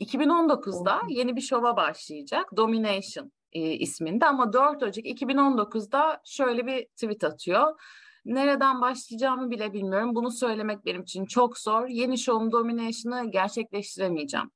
[0.01, 1.17] 2019'da Korkunç.
[1.17, 2.57] yeni bir şova başlayacak.
[2.57, 7.81] Domination e, isminde ama 4 Ocak 2019'da şöyle bir tweet atıyor.
[8.25, 10.15] Nereden başlayacağımı bile bilmiyorum.
[10.15, 11.87] Bunu söylemek benim için çok zor.
[11.88, 14.51] Yeni şovum Domination'ı gerçekleştiremeyeceğim.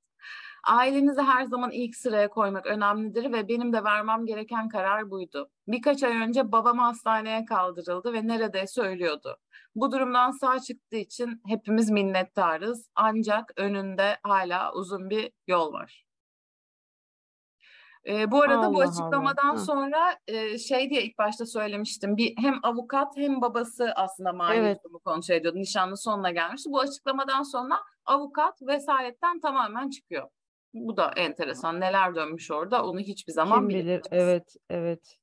[0.66, 5.50] Ailenizi her zaman ilk sıraya koymak önemlidir ve benim de vermem gereken karar buydu.
[5.68, 9.36] Birkaç ay önce babam hastaneye kaldırıldı ve neredeyse ölüyordu.
[9.74, 12.90] Bu durumdan sağ çıktığı için hepimiz minnettarız.
[12.94, 16.06] Ancak önünde hala uzun bir yol var.
[18.08, 19.58] Ee, bu arada bu Allah açıklamadan Allah.
[19.58, 22.16] Sonra e, şey diye ilk başta söylemiştim.
[22.16, 24.84] Bir hem avukat hem babası aslında mali Evet.
[24.84, 25.58] durumu kontrol ediyordu.
[25.58, 26.70] Nişanlı sonuna gelmişti.
[26.70, 30.28] Bu açıklamadan sonra avukat vesayetten tamamen çıkıyor.
[30.76, 31.80] Bu da enteresan.
[31.80, 33.78] Neler dönmüş orada onu hiçbir zaman Kim bilir?
[33.78, 34.06] bilemeyeceğiz.
[34.10, 35.16] Evet, evet.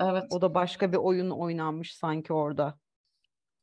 [0.00, 0.24] Evet.
[0.30, 2.78] O da başka bir oyun oynanmış sanki orada.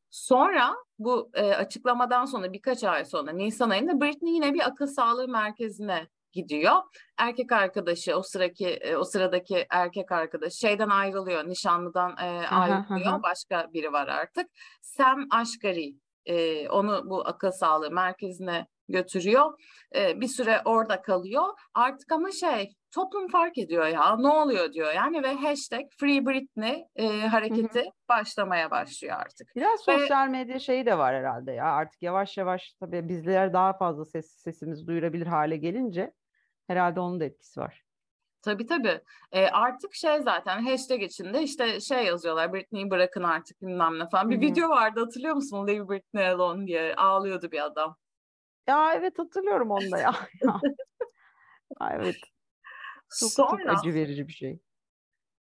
[0.10, 5.28] Sonra bu e, açıklamadan sonra birkaç ay sonra Nisan ayında Britney yine bir akıl sağlığı
[5.28, 6.76] merkezine gidiyor.
[7.18, 13.24] Erkek arkadaşı o sıraki e, o sıradaki erkek arkadaşı şeyden ayrılıyor, nişanlıdan e, ayrılıyor.
[13.24, 14.48] Başka biri var artık.
[14.82, 19.62] Sam Ashgari e, onu bu akıl sağlığı merkezine götürüyor.
[19.96, 21.44] E, bir süre orada kalıyor.
[21.74, 26.86] Artık ama şey toplum fark ediyor ya ne oluyor diyor yani ve hashtag Free Britney
[26.96, 29.56] e, hareketi başlamaya başlıyor artık.
[29.56, 31.66] Biraz Ve- sosyal medya şeyi de var herhalde ya.
[31.66, 36.14] Artık yavaş yavaş tabii bizler daha fazla ses, sesimizi duyurabilir hale gelince
[36.68, 37.84] herhalde onun da etkisi var.
[38.42, 39.02] Tabii tabii.
[39.32, 44.30] E, artık şey zaten hashtag içinde işte şey yazıyorlar Britney'i bırakın artık bilmem ne falan.
[44.30, 44.46] Bir Hı-hı.
[44.46, 45.68] video vardı hatırlıyor musun?
[45.68, 47.96] Leave Britney alone diye ağlıyordu bir adam.
[48.68, 50.16] Ya evet hatırlıyorum onu da ya.
[51.92, 52.16] evet.
[53.20, 54.60] Çok, Sonra, çok acı verici bir şey.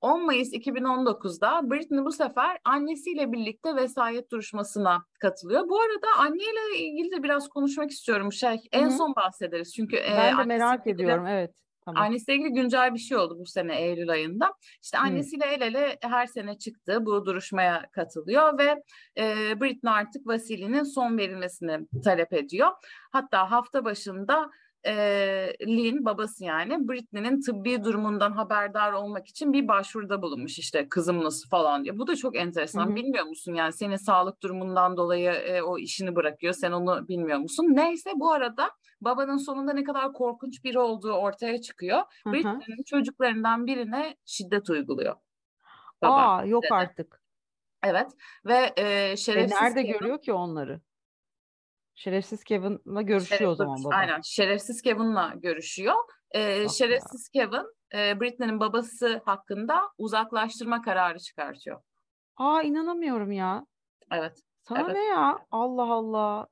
[0.01, 5.69] 10 Mayıs 2019'da Britney bu sefer annesiyle birlikte vesayet duruşmasına katılıyor.
[5.69, 8.33] Bu arada anneyle ilgili de biraz konuşmak istiyorum.
[8.33, 8.67] Şey, Hı-hı.
[8.71, 9.73] en son bahsederiz.
[9.73, 11.27] Çünkü ben e, de merak ediyorum.
[11.27, 11.51] Evet.
[11.85, 12.03] Tamam.
[12.03, 14.53] Annesiyle ilgili güncel bir şey oldu bu sene Eylül ayında.
[14.83, 15.53] İşte annesiyle hmm.
[15.53, 18.83] el ele her sene çıktı bu duruşmaya katılıyor ve
[19.17, 22.69] e, Britney artık Vasili'nin son verilmesini talep ediyor.
[23.11, 24.49] Hatta hafta başında
[24.85, 24.93] e,
[25.61, 31.49] Lynn babası yani Britney'nin tıbbi durumundan haberdar olmak için bir başvuruda bulunmuş işte kızım nasıl
[31.49, 31.99] falan diye.
[31.99, 32.85] Bu da çok enteresan.
[32.85, 32.95] Hı-hı.
[32.95, 36.53] Bilmiyor musun yani senin sağlık durumundan dolayı e, o işini bırakıyor.
[36.53, 37.67] Sen onu bilmiyor musun?
[37.69, 38.71] Neyse bu arada
[39.01, 42.01] babanın sonunda ne kadar korkunç biri olduğu ortaya çıkıyor.
[42.25, 45.15] Britney'nin çocuklarından birine şiddet uyguluyor.
[46.01, 46.73] Baba, Aa yok dedi.
[46.73, 47.23] artık.
[47.83, 48.11] Evet
[48.45, 49.61] ve e, şerefsiz...
[49.61, 50.81] E nerede görüyor ki onları?
[51.95, 53.95] Şerefsiz Kevin'la görüşüyor şerefsiz, o zaman baba.
[53.95, 55.95] Aynen şerefsiz Kevin'la görüşüyor.
[56.31, 57.45] Ee, şerefsiz ya.
[57.45, 61.81] Kevin e, Britney'nin babası hakkında uzaklaştırma kararı çıkartıyor.
[62.37, 63.65] Aa inanamıyorum ya.
[64.11, 64.39] Evet.
[64.61, 64.95] Sana evet.
[64.95, 65.39] ne ya?
[65.51, 66.47] Allah Allah.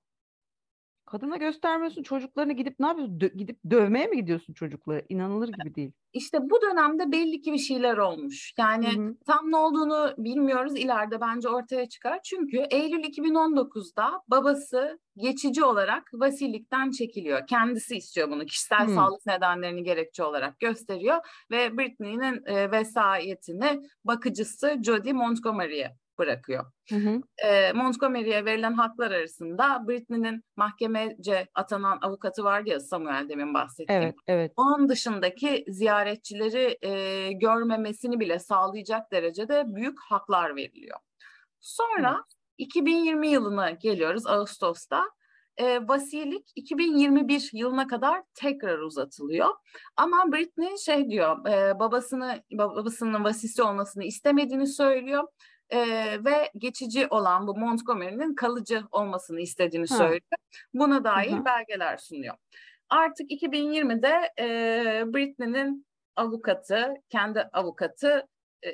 [1.12, 3.20] Kadına göstermiyorsun çocuklarını gidip ne yapıyorsun?
[3.20, 5.06] Dö- gidip dövmeye mi gidiyorsun çocukları?
[5.10, 5.92] İnanılır gibi değil.
[6.14, 8.54] İşte bu dönemde belli ki bir şeyler olmuş.
[8.58, 9.16] Yani hı hı.
[9.26, 10.76] tam ne olduğunu bilmiyoruz.
[10.76, 12.20] İleride bence ortaya çıkar.
[12.24, 17.48] Çünkü Eylül 2019'da babası geçici olarak vasilikten çekiliyor.
[17.48, 18.46] Kendisi istiyor bunu.
[18.46, 18.94] Kişisel hı.
[18.94, 21.18] sağlık nedenlerini gerekçe olarak gösteriyor
[21.52, 26.66] ve Britney'nin e, vesayetini bakıcısı Jodie Montgomery'e bırakıyor.
[26.90, 27.22] Hı hı.
[27.48, 34.02] E, Montgomery'e verilen haklar arasında Britney'nin mahkemece atanan avukatı vardı ya Samuel demin bahsettiğim.
[34.02, 34.54] Evet, evet.
[34.58, 40.98] Onun dışındaki ziyaretçileri e, görmemesini bile sağlayacak derecede büyük haklar veriliyor.
[41.60, 42.24] Sonra hı.
[42.58, 45.04] 2020 yılına geliyoruz Ağustos'ta.
[45.58, 49.50] E, vasilik 2021 yılına kadar tekrar uzatılıyor.
[49.98, 55.28] Ama Britney şey diyor, e, babasını babasının vasisi olmasını istemediğini söylüyor
[55.72, 55.80] e,
[56.26, 59.98] ve geçici olan bu Montgomery'nin kalıcı olmasını istediğini ha.
[59.98, 60.22] söylüyor.
[60.74, 61.46] Buna dair Hı-hı.
[61.46, 62.36] belgeler sunuyor.
[62.90, 64.46] Artık 2020'de e,
[65.14, 68.28] Britney'nin avukatı, kendi avukatı,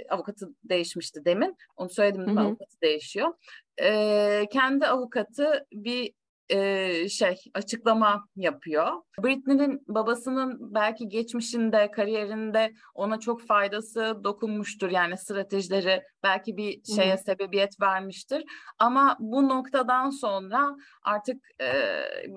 [0.09, 1.57] avukatı değişmişti demin.
[1.75, 2.41] Onu söyledim değil mi?
[2.41, 3.33] Avukatı değişiyor.
[3.81, 6.13] E, kendi avukatı bir
[6.49, 8.91] e, şey açıklama yapıyor.
[9.23, 14.89] Britney'nin babasının belki geçmişinde, kariyerinde ona çok faydası dokunmuştur.
[14.91, 17.17] Yani stratejileri belki bir şeye Hı.
[17.17, 18.43] sebebiyet vermiştir.
[18.79, 21.73] Ama bu noktadan sonra artık e,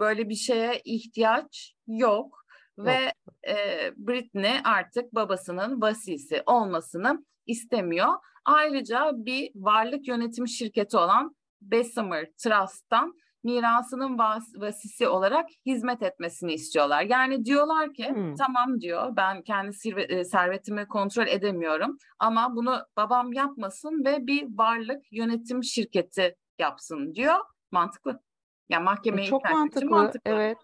[0.01, 2.41] böyle bir şeye ihtiyaç yok.
[2.79, 3.13] Ve
[3.49, 3.55] e,
[3.97, 8.15] Britney artık babasının vasisi olmasını istemiyor.
[8.45, 17.03] Ayrıca bir varlık yönetim şirketi olan Bessemer Trust'tan mirasının vas vasisi olarak hizmet etmesini istiyorlar.
[17.03, 18.35] Yani diyorlar ki hmm.
[18.35, 25.13] tamam diyor ben kendi e, servetimi kontrol edemiyorum ama bunu babam yapmasın ve bir varlık
[25.13, 27.37] yönetim şirketi yapsın diyor.
[27.71, 28.21] Mantıklı.
[28.69, 29.91] Yani mahkemeye çok mantıklı.
[29.91, 30.31] mantıklı.
[30.31, 30.59] Evet.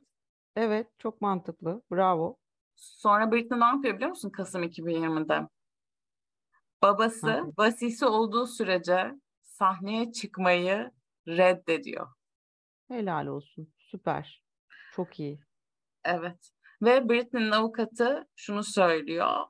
[0.56, 1.82] Evet çok mantıklı.
[1.92, 2.36] Bravo.
[2.76, 5.48] Sonra Britney ne yapıyor biliyor musun Kasım 2020'de?
[6.82, 9.12] Babası vasisi olduğu sürece
[9.42, 10.90] sahneye çıkmayı
[11.28, 12.15] reddediyor.
[12.88, 13.72] Helal olsun.
[13.78, 14.42] Süper.
[14.92, 15.40] Çok iyi.
[16.04, 16.50] Evet.
[16.82, 19.44] Ve Britney'nin avukatı şunu söylüyor.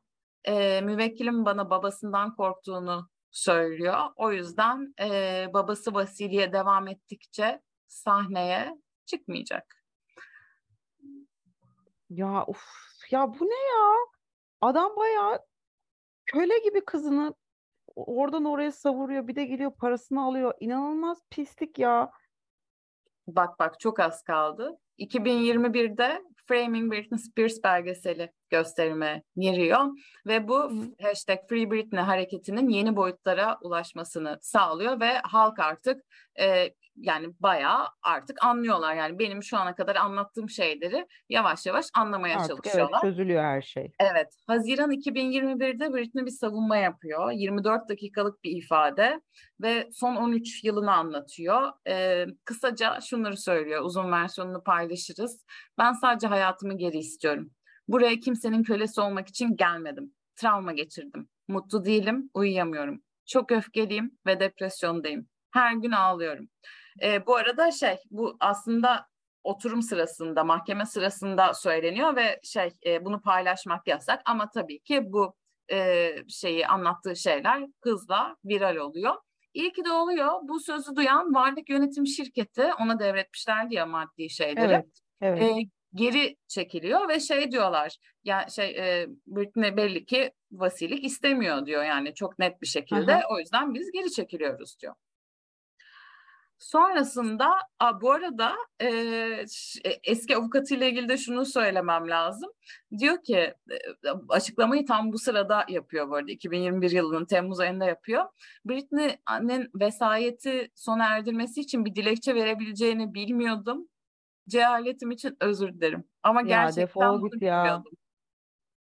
[0.44, 3.98] E, müvekkilim bana babasından korktuğunu söylüyor.
[4.16, 8.72] O yüzden e, babası Vasili'ye devam ettikçe sahneye
[9.06, 9.82] çıkmayacak.
[12.10, 12.64] Ya uf
[13.10, 13.94] ya bu ne ya?
[14.60, 15.38] Adam bayağı
[16.26, 17.34] köle gibi kızını
[17.96, 19.28] oradan oraya savuruyor.
[19.28, 20.54] Bir de geliyor parasını alıyor.
[20.60, 22.10] İnanılmaz pislik ya.
[23.26, 24.78] Bak bak çok az kaldı.
[24.98, 29.86] 2021'de Framing Britney Spears belgeseli gösterime giriyor
[30.26, 30.72] ve bu
[31.02, 36.02] hashtag Free Britney hareketinin yeni boyutlara ulaşmasını sağlıyor ve halk artık
[36.40, 38.94] e, yani bayağı artık anlıyorlar.
[38.94, 43.00] Yani benim şu ana kadar anlattığım şeyleri yavaş yavaş anlamaya artık çalışıyorlar.
[43.04, 43.92] Evet çözülüyor her şey.
[44.00, 44.34] Evet.
[44.46, 47.30] Haziran 2021'de Britney bir savunma yapıyor.
[47.30, 49.20] 24 dakikalık bir ifade
[49.62, 51.72] ve son 13 yılını anlatıyor.
[51.88, 53.82] Ee, kısaca şunları söylüyor.
[53.82, 55.44] Uzun versiyonunu paylaşırız.
[55.78, 57.50] Ben sadece hayatımı geri istiyorum.
[57.88, 60.12] Buraya kimsenin kölesi olmak için gelmedim.
[60.36, 61.28] Travma geçirdim.
[61.48, 63.02] Mutlu değilim, uyuyamıyorum.
[63.26, 65.28] Çok öfkeliyim ve depresyondayım.
[65.50, 66.48] Her gün ağlıyorum.
[67.02, 69.06] E, bu arada şey bu aslında
[69.44, 74.22] oturum sırasında, mahkeme sırasında söyleniyor ve şey e, bunu paylaşmak yasak.
[74.24, 75.34] Ama tabii ki bu
[75.72, 79.14] e, şeyi anlattığı şeyler hızla viral oluyor.
[79.54, 80.32] İyi ki de oluyor.
[80.42, 84.72] Bu sözü duyan varlık yönetim şirketi ona devretmişlerdi ya maddi şeyleri.
[84.72, 84.86] Evet,
[85.20, 85.42] evet.
[85.42, 85.54] E,
[85.94, 92.14] geri çekiliyor ve şey diyorlar ya şey e, Britney belli ki vasilik istemiyor diyor yani
[92.14, 93.14] çok net bir şekilde.
[93.14, 93.22] Aha.
[93.30, 94.94] O yüzden biz geri çekiliyoruz diyor.
[96.58, 99.46] Sonrasında a, bu arada e, e,
[100.04, 102.50] eski avukatıyla ilgili de şunu söylemem lazım.
[102.98, 103.76] Diyor ki e,
[104.28, 108.24] açıklamayı tam bu sırada yapıyor bu arada 2021 yılının Temmuz ayında yapıyor.
[108.64, 113.88] Britney'nin vesayeti sona erdirmesi için bir dilekçe verebileceğini bilmiyordum.
[114.48, 116.04] Cehaletim için özür dilerim.
[116.22, 117.62] Ama Ya gerçekten bunu ya.
[117.64, 117.92] bilmiyordum.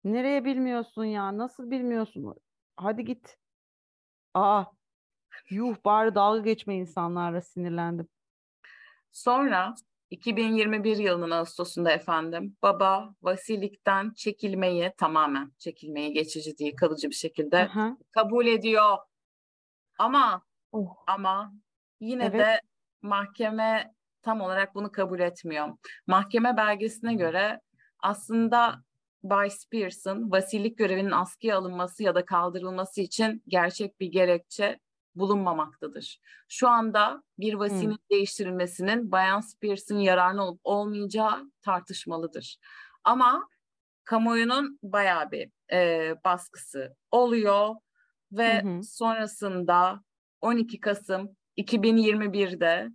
[0.04, 1.38] Nereye bilmiyorsun ya?
[1.38, 2.36] Nasıl bilmiyorsun?
[2.76, 3.38] Hadi git.
[4.34, 4.64] Aa,
[5.50, 8.08] yuh bari dalga geçme insanlarla sinirlendim.
[9.12, 9.76] Sonra
[10.10, 17.98] 2021 yılının Ağustos'unda efendim baba vasilikten çekilmeyi tamamen çekilmeyi geçici değil kalıcı bir şekilde Aha.
[18.12, 18.98] kabul ediyor.
[20.00, 20.96] Ama Oh.
[21.08, 21.54] ama
[22.00, 22.40] yine Evet.
[22.40, 22.62] de
[23.02, 25.68] mahkeme tam olarak bunu kabul etmiyor.
[26.08, 27.62] Mahkeme belgesine göre
[28.00, 28.84] aslında
[29.24, 34.80] Bay Spears'ın vasilik görevinin askıya alınması ya da kaldırılması için gerçek bir gerekçe
[35.16, 36.20] bulunmamaktadır.
[36.48, 42.58] Şu anda bir vasinin değiştirilmesinin Bayan Spears'ın yararına olup olmayacağı tartışmalıdır.
[43.04, 43.48] Ama
[44.04, 47.76] kamuoyunun bayağı bir e, baskısı oluyor
[48.32, 48.84] ve hı.
[48.84, 50.04] sonrasında
[50.42, 52.90] 12 Kasım 2021'de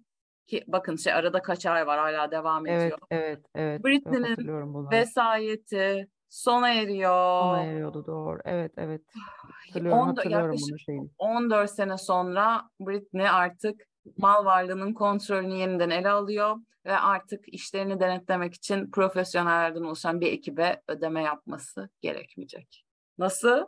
[0.46, 2.98] ki bakın şey arada kaç ay var hala devam Evet, ediyor.
[3.10, 3.84] evet, evet.
[3.84, 4.90] Britney'nin Hatırlıyorum bunları.
[4.90, 7.40] Vesayeti sona eriyor.
[7.40, 8.38] Sona eriyordu doğru.
[8.44, 9.02] Evet, evet.
[9.66, 11.10] Hatırlıyorum, On da- hatırlıyorum yaklaşık bunu şeyini.
[11.18, 13.80] 14 sene sonra Britney artık
[14.18, 16.56] mal varlığının kontrolünü yeniden ele alıyor
[16.86, 22.84] ve artık işlerini denetlemek için profesyonellerden oluşan bir ekibe ödeme yapması gerekmeyecek.
[23.18, 23.66] Nasıl?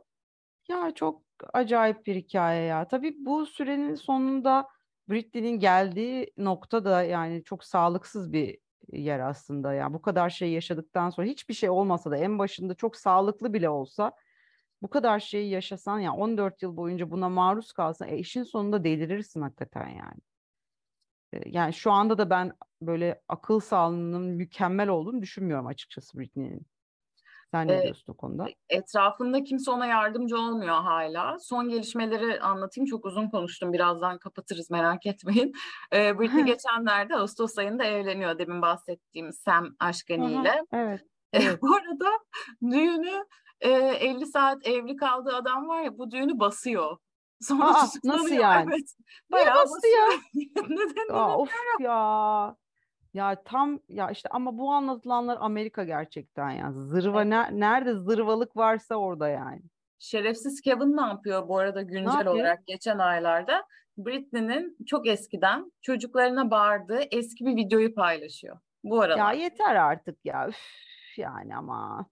[0.68, 2.88] Ya çok acayip bir hikaye ya.
[2.88, 4.68] Tabii bu sürenin sonunda
[5.10, 8.58] Britney'nin geldiği nokta da yani çok sağlıksız bir
[8.92, 9.72] yer aslında.
[9.74, 13.68] Yani bu kadar şey yaşadıktan sonra hiçbir şey olmasa da en başında çok sağlıklı bile
[13.68, 14.12] olsa
[14.82, 19.42] bu kadar şeyi yaşasan ya 14 yıl boyunca buna maruz kalsan e, işin sonunda delirirsin
[19.42, 20.20] hakikaten yani.
[21.32, 26.66] E, Yani şu anda da ben böyle akıl sağlığının mükemmel olduğunu düşünmüyorum açıkçası Britney'nin.
[27.54, 28.46] Sen ne Ee, diyorsun o konuda?
[28.68, 31.38] Etrafında kimse ona yardımcı olmuyor hala.
[31.38, 32.86] Son gelişmeleri anlatayım.
[32.86, 33.72] Çok uzun konuştum.
[33.72, 35.52] Birazdan kapatırız merak etmeyin.
[35.92, 38.38] Ee, Britney geçenlerde Ağustos ayında evleniyor.
[38.38, 40.62] Demin bahsettiğim Sam Aha, ile.
[40.72, 41.00] Evet,
[41.32, 41.62] evet.
[41.62, 42.10] Bu arada
[42.70, 43.24] düğünü
[43.60, 46.96] e, 50 saat evli kaldığı adam var ya bu düğünü basıyor.
[47.40, 48.70] Sonra Aa, nasıl yani?
[48.72, 48.94] Evet.
[49.32, 50.06] Bayağı bastı ya?
[50.06, 50.68] basıyor.
[50.70, 52.56] Nedenini Aa, of ya.
[53.14, 56.72] Ya tam ya işte ama bu anlatılanlar Amerika gerçekten ya.
[56.72, 59.62] Zırva ne- nerede zırvalık varsa orada yani.
[59.98, 63.64] Şerefsiz Kevin ne yapıyor bu arada güncel olarak geçen aylarda?
[63.98, 68.58] Britney'nin çok eskiden çocuklarına bağırdığı eski bir videoyu paylaşıyor.
[68.84, 69.32] Bu Ya aralar.
[69.32, 70.48] yeter artık ya.
[70.48, 70.58] Üf,
[71.16, 72.06] yani ama.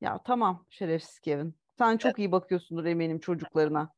[0.00, 1.54] Ya tamam şerefsiz Kevin.
[1.78, 3.92] Sen çok iyi bakıyorsundur eminim çocuklarına.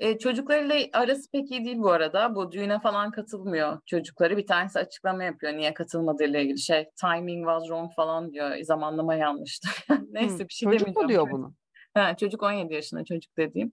[0.00, 2.34] E, çocuklarıyla arası pek iyi değil bu arada.
[2.34, 4.36] Bu düğüne falan katılmıyor çocukları.
[4.36, 6.88] Bir tanesi açıklama yapıyor niye katılmadığıyla ilgili şey.
[7.00, 8.56] Timing was wrong falan diyor.
[8.62, 9.68] Zamanlama yanlıştı.
[10.12, 11.08] Neyse Hı, bir şey Çocuk mu demeyeceğim.
[11.08, 11.54] diyor Çocuk- bunu?
[11.94, 13.72] Ha, çocuk 17 yaşında çocuk dediğim.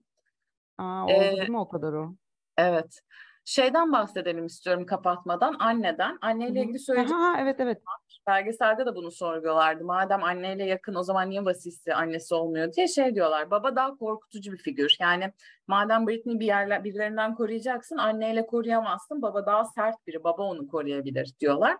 [0.78, 2.14] Aa, oldu Ee, değil mi o kadar o?
[2.56, 3.00] Evet.
[3.44, 5.56] Şeyden bahsedelim istiyorum kapatmadan.
[5.58, 6.18] Anneden.
[6.20, 7.82] Anneyle ilgili söyleyecek Aha, evet evet.
[8.26, 9.84] Belgeselde de bunu sorguluyorlardı.
[9.84, 13.50] Madem anneyle yakın o zaman niye vasisi annesi olmuyor diye şey diyorlar.
[13.50, 14.96] Baba daha korkutucu bir figür.
[15.00, 15.32] Yani
[15.66, 19.22] madem Britney bir yerler birilerinden koruyacaksın anneyle koruyamazsın.
[19.22, 20.24] Baba daha sert biri.
[20.24, 21.76] Baba onu koruyabilir diyorlar.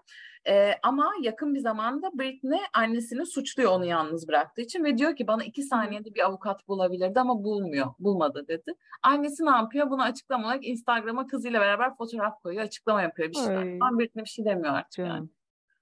[0.49, 5.27] Ee, ama yakın bir zamanda Britney annesini suçluyor onu yalnız bıraktığı için ve diyor ki
[5.27, 7.87] bana iki saniyede bir avukat bulabilirdi ama bulmuyor.
[7.99, 8.75] Bulmadı dedi.
[9.03, 9.91] Annesi ne yapıyor?
[9.91, 12.65] Bunu açıklama olarak Instagram'a kızıyla beraber fotoğraf koyuyor.
[12.65, 13.79] Açıklama yapıyor bir şeyler.
[13.81, 15.29] Ama Britney bir şey demiyor artık yani.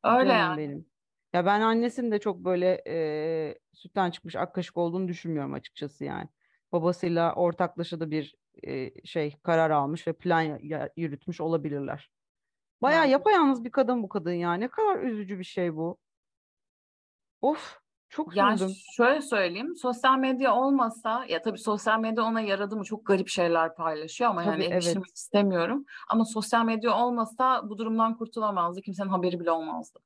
[0.05, 0.59] Öyle Canım yani.
[0.59, 0.87] benim.
[1.33, 6.29] Ya ben annesinin de çok böyle e, sütten çıkmış ak kaşık olduğunu düşünmüyorum açıkçası yani.
[6.73, 8.35] Babasıyla ortaklaşa da bir
[8.67, 12.11] e, şey karar almış ve plan ya- ya- yürütmüş olabilirler.
[12.83, 14.55] Bayağı yapayalnız bir kadın bu kadın ya.
[14.55, 15.99] Ne kadar üzücü bir şey bu.
[17.43, 17.79] Of,
[18.15, 18.75] çok Yani üzüldüm.
[18.97, 23.75] şöyle söyleyeyim, sosyal medya olmasa, ya tabii sosyal medya ona yaradı mı çok garip şeyler
[23.75, 25.17] paylaşıyor ama yani Tabii, eleştirmek evet.
[25.17, 25.85] istemiyorum.
[26.09, 29.99] Ama sosyal medya olmasa bu durumdan kurtulamazdı, kimsenin haberi bile olmazdı.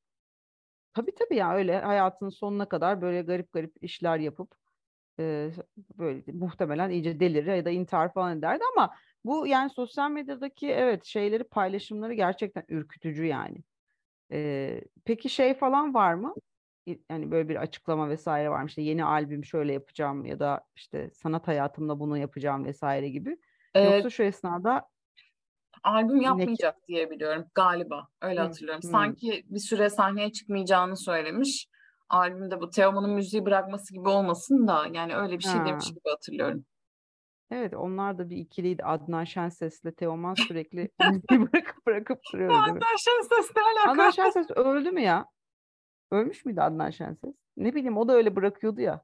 [0.94, 4.54] Tabii tabii ya öyle hayatının sonuna kadar böyle garip garip işler yapıp
[5.20, 5.50] e,
[5.98, 8.94] böyle muhtemelen iyice delirir ya da intihar falan ederdi ama
[9.24, 13.56] bu yani sosyal medyadaki evet şeyleri paylaşımları gerçekten ürkütücü yani.
[14.32, 16.34] Ee, peki şey falan var mı?
[17.10, 18.68] Yani böyle bir açıklama vesaire var mı?
[18.68, 23.38] İşte yeni albüm şöyle yapacağım ya da işte sanat hayatımda bunu yapacağım vesaire gibi.
[23.74, 24.88] Ee, Yoksa şu esnada
[25.82, 28.08] albüm ne yapmayacak diye biliyorum galiba.
[28.22, 28.82] Öyle Hı, hatırlıyorum.
[28.84, 28.88] hı.
[28.88, 31.68] Sanki bir süre sahneye çıkmayacağını söylemiş.
[32.08, 35.90] Albümde bu Teoman'ın müziği bırakması gibi olmasın da yani öyle bir şey demiş Ha.
[35.90, 36.64] gibi hatırlıyorum.
[37.50, 38.84] Evet onlar da bir ikiliydi.
[38.84, 40.90] Adnan Şenses'le Teoman sürekli
[41.30, 42.52] bırakıp bırakıp mi?
[42.52, 43.92] Adnan Şenses ne alaka?
[43.92, 45.26] Adnan Şenses öldü mü ya?
[46.10, 47.34] Ölmüş müydü Adnan Şenses?
[47.56, 49.02] Ne bileyim o da öyle bırakıyordu ya.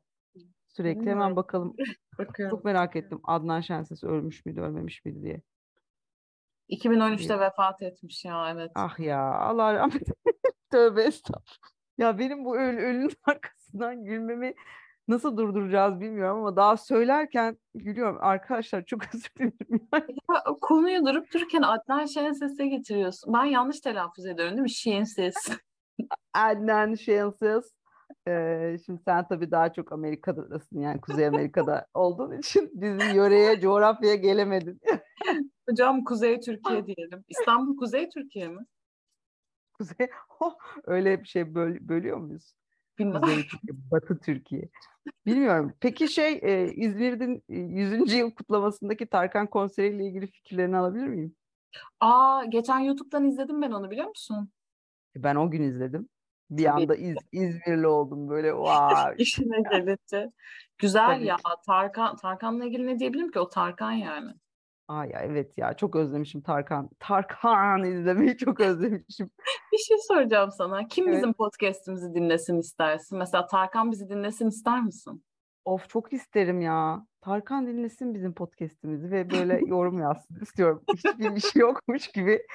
[0.68, 1.76] Sürekli hemen bakalım.
[2.18, 2.56] Bakıyorum.
[2.56, 3.20] Çok merak ettim.
[3.24, 5.42] Adnan Şenses ölmüş müydü, ölmemiş miydi diye.
[6.70, 8.70] 2013'te vefat etmiş ya evet.
[8.74, 10.08] Ah ya Allah rahmet.
[10.70, 11.70] Tövbe estağfurullah.
[11.98, 14.54] Ya benim bu öl ölünün arkasından gülmemi
[15.08, 18.18] nasıl durduracağız bilmiyorum ama daha söylerken gülüyorum.
[18.20, 19.88] Arkadaşlar çok özür dilerim.
[19.92, 20.06] ya.
[20.34, 23.34] Ya, konuyu durup dururken Adnan Şenses'e getiriyorsun.
[23.34, 24.70] Ben yanlış telaffuz ediyorum değil mi?
[24.70, 25.34] Şenses.
[26.34, 27.72] Adnan Şenses.
[28.28, 34.14] Ee, şimdi sen tabii daha çok Amerika'dasın yani Kuzey Amerika'da olduğun için bizim yöreye, coğrafyaya
[34.14, 34.80] gelemedin.
[35.68, 37.24] Hocam Kuzey Türkiye diyelim.
[37.28, 38.66] İstanbul Kuzey Türkiye mi?
[39.78, 40.08] Kuzey,
[40.40, 42.54] oh, öyle bir şey böl- bölüyor muyuz?
[42.98, 43.20] Bilmem.
[43.20, 44.68] Kuzey Türkiye, Batı Türkiye.
[45.26, 45.72] Bilmiyorum.
[45.80, 48.12] Peki şey e, İzmir'in e, 100.
[48.12, 51.36] yıl kutlamasındaki Tarkan konseriyle ilgili fikirlerini alabilir miyim?
[52.00, 54.50] Aa geçen YouTube'dan izledim ben onu biliyor musun?
[55.16, 56.08] E, Ben o gün izledim.
[56.50, 56.82] Bir Tabii.
[56.82, 59.14] anda İz- İzmirli oldum böyle vay.
[59.18, 60.30] İşine gelince.
[60.78, 61.36] Güzel Tabii ya.
[61.66, 63.38] Tarkan, Tarkan'la ilgili ne diyebilirim ki?
[63.40, 64.30] O Tarkan yani.
[64.88, 66.90] Ay ya evet ya çok özlemişim Tarkan.
[66.98, 69.30] Tarkan izlemeyi çok özlemişim.
[69.72, 70.88] Bir şey soracağım sana.
[70.88, 71.16] Kim Evet.
[71.16, 73.18] bizim podcast'imizi dinlesin istersin?
[73.18, 75.24] Mesela Tarkan bizi dinlesin ister misin?
[75.64, 77.06] Of çok isterim ya.
[77.20, 80.82] Tarkan dinlesin bizim podcast'imizi ve böyle yorum yazsın istiyorum.
[80.94, 82.46] Hiçbir iş yokmuş gibi.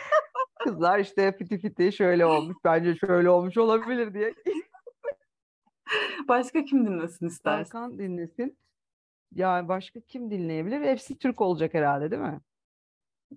[0.64, 2.58] Kızlar işte fiti fiti şöyle olmuş.
[2.64, 4.34] Bence şöyle olmuş olabilir diye.
[6.28, 7.72] Başka kim dinlesin istersin?
[7.72, 8.58] Tarkan dinlesin.
[9.36, 10.82] Ya başka kim dinleyebilir?
[10.82, 12.40] Hepsi Türk olacak herhalde değil mi?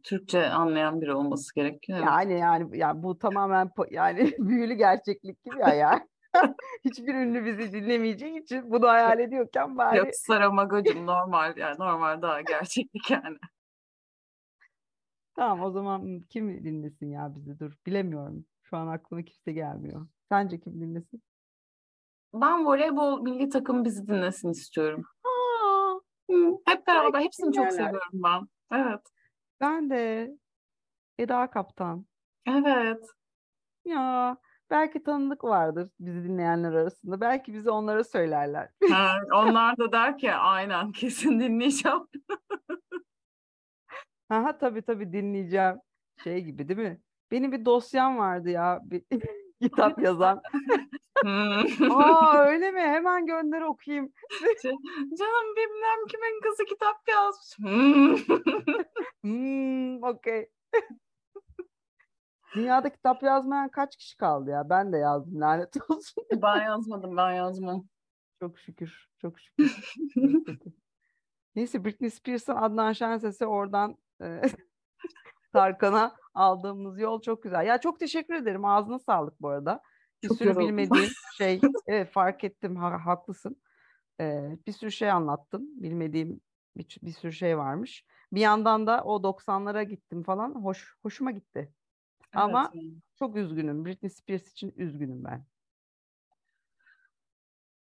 [0.02, 1.98] Türkçe anlayan biri olması gerekiyor.
[1.98, 6.06] Yani yani yani bu tamamen yani büyülü gerçeklik gibi ya ya.
[6.84, 12.40] Hiçbir ünlü bizi dinlemeyeceği için bunu hayal ediyorken bari Yok Saramagocum normal yani normal daha
[12.40, 13.38] gerçeklik yani.
[15.34, 18.44] tamam o zaman kim dinlesin ya bizi dur bilemiyorum.
[18.62, 20.06] Şu an aklıma kimse gelmiyor.
[20.28, 21.22] Sence kim dinlesin?
[22.34, 25.04] Ben voleybol milli takım bizi dinlesin istiyorum.
[25.24, 25.94] Aa,
[26.30, 28.48] Hı, Hep beraber hepsini çok seviyorum ben.
[28.72, 29.00] Evet.
[29.60, 30.32] ben de
[31.18, 32.06] Eda Kaptan.
[32.46, 33.04] Evet.
[33.84, 34.36] Ya
[34.72, 37.20] belki tanıdık vardır bizi dinleyenler arasında.
[37.20, 38.68] Belki bizi onlara söylerler.
[38.90, 41.98] Ha, onlar da der ki aynen kesin dinleyeceğim.
[44.30, 45.76] Aha tabii tabii dinleyeceğim.
[46.24, 47.00] Şey gibi değil mi?
[47.30, 48.80] Benim bir dosyam vardı ya.
[48.84, 49.02] Bir
[49.62, 50.40] kitap yazan.
[51.22, 51.92] Hmm.
[51.92, 52.80] Aa öyle mi?
[52.80, 54.12] Hemen gönder okuyayım.
[55.18, 57.58] Canım bilmem kimin kızı kitap yazmış.
[57.58, 58.16] Hmm.
[59.22, 60.48] Hmm, okey.
[62.56, 64.70] Dünyada kitap yazmayan kaç kişi kaldı ya?
[64.70, 66.24] Ben de yazdım lanet olsun.
[66.42, 67.84] Ben yazmadım ben yazmam.
[68.40, 69.08] Çok şükür.
[69.18, 69.84] Çok şükür.
[71.56, 74.42] Neyse Britney Spears'ın Adnan Şenses'e oradan e,
[75.52, 77.66] Tarkan'a aldığımız yol çok güzel.
[77.66, 78.64] Ya çok teşekkür ederim.
[78.64, 79.82] Ağzına sağlık bu arada.
[80.22, 80.68] Bir Çok sürü yoruldum.
[80.68, 81.60] bilmediğim şey.
[81.86, 82.76] Evet fark ettim.
[82.76, 83.62] ha- haklısın.
[84.20, 85.82] Ee, bir sürü şey anlattın.
[85.82, 86.40] Bilmediğim
[86.76, 88.04] bir, bir sürü şey varmış.
[88.32, 90.54] Bir yandan da o 90'lara gittim falan.
[90.64, 91.72] Hoş hoşuma gitti.
[92.34, 92.94] Ama yani.
[93.18, 93.84] çok üzgünüm.
[93.84, 95.44] Britney Spears için üzgünüm ben.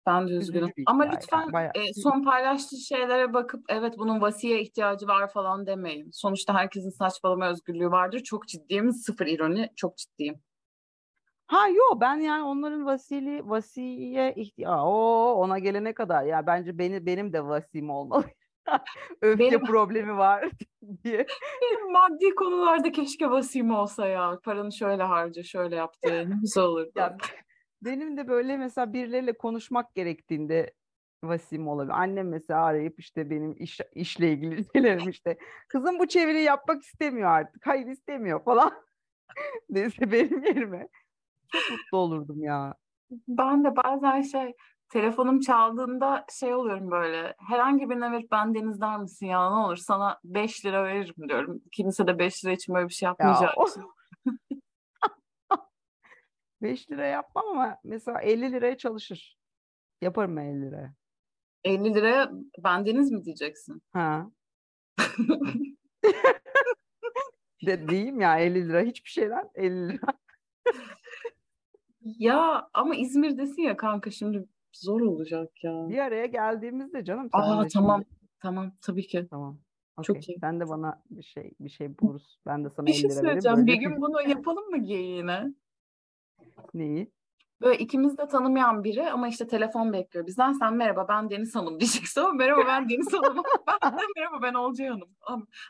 [0.06, 0.66] Ben de üzgünüm.
[0.66, 1.72] Üzücü Ama lütfen yani, bayağı.
[1.76, 6.10] e, son paylaştığı şeylere bakıp evet bunun vasiye ihtiyacı var falan demeyin.
[6.12, 8.20] Sonuçta herkesin saçmalama özgürlüğü vardır.
[8.20, 8.94] Çok ciddiyim.
[8.94, 9.70] Sıfır ironi.
[9.76, 10.42] Çok ciddiyim.
[11.48, 17.06] Ha yo ben yani onların vasili vasiye ihtiya o ona gelene kadar ya bence beni
[17.06, 18.26] benim de vasim olmalı.
[19.22, 20.50] Öfke Benim- problemi var
[21.04, 21.26] diye.
[21.62, 24.40] Benim maddi konularda keşke vasiyim olsa ya.
[24.44, 26.30] Paranı şöyle harca, şöyle yaptı.
[26.30, 26.92] Ne güzel olurdu.
[26.96, 27.18] Ya
[27.82, 30.74] benim de böyle mesela birileriyle konuşmak gerektiğinde
[31.24, 31.94] vasim olabilir.
[31.94, 35.38] Annem mesela arayıp işte benim iş, işle ilgili şeylerim işte.
[35.68, 37.68] Kızım bu çeviri yapmak istemiyor artık.
[37.68, 38.72] Hayır istemiyor falan.
[39.70, 40.88] Neyse benim yerime.
[41.52, 42.74] Çok mutlu olurdum ya.
[43.28, 44.54] Ben de bazen şey
[44.92, 47.36] telefonum çaldığında şey oluyorum böyle.
[47.50, 51.62] Herhangi birine verip ben Deniz der misin ya ne olur sana 5 lira veririm diyorum.
[51.72, 53.84] Kimse de 5 lira için böyle bir şey Ya için.
[56.62, 59.38] 5 lira yapmam ama mesela 50 liraya çalışır.
[60.02, 60.94] Yaparım ben 50 liraya.
[61.64, 63.82] 50 liraya ben Deniz mi diyeceksin?
[63.94, 64.28] Ha.
[67.66, 70.14] De, diyeyim ya 50 lira hiçbir şeyden 50 lira.
[72.02, 75.90] Ya ama İzmir'desin ya kanka şimdi zor olacak ya.
[75.90, 78.02] Bir araya geldiğimizde canım Aa tamam.
[78.04, 78.18] şimdi.
[78.42, 79.28] Tamam tabii ki.
[79.30, 79.60] Tamam.
[80.04, 80.36] Çok Okey.
[80.36, 80.40] iyi.
[80.40, 82.40] Sen de bana bir şey bir şey buluruz.
[82.46, 83.42] Ben de sana Bir şey 50 lira veririm.
[83.42, 83.68] söyleyeceğim.
[83.68, 85.54] Bir Böylece gün bunu yapalım mı geyiğine?
[86.74, 87.12] neyi?
[87.62, 90.52] Böyle ikimiz de tanımayan biri ama işte telefon bekliyor bizden.
[90.54, 93.44] Sen merhaba ben Deniz Hanım diyeceksin ama merhaba ben Deniz Hanım.
[93.84, 95.10] ben de merhaba ben Olcay Hanım.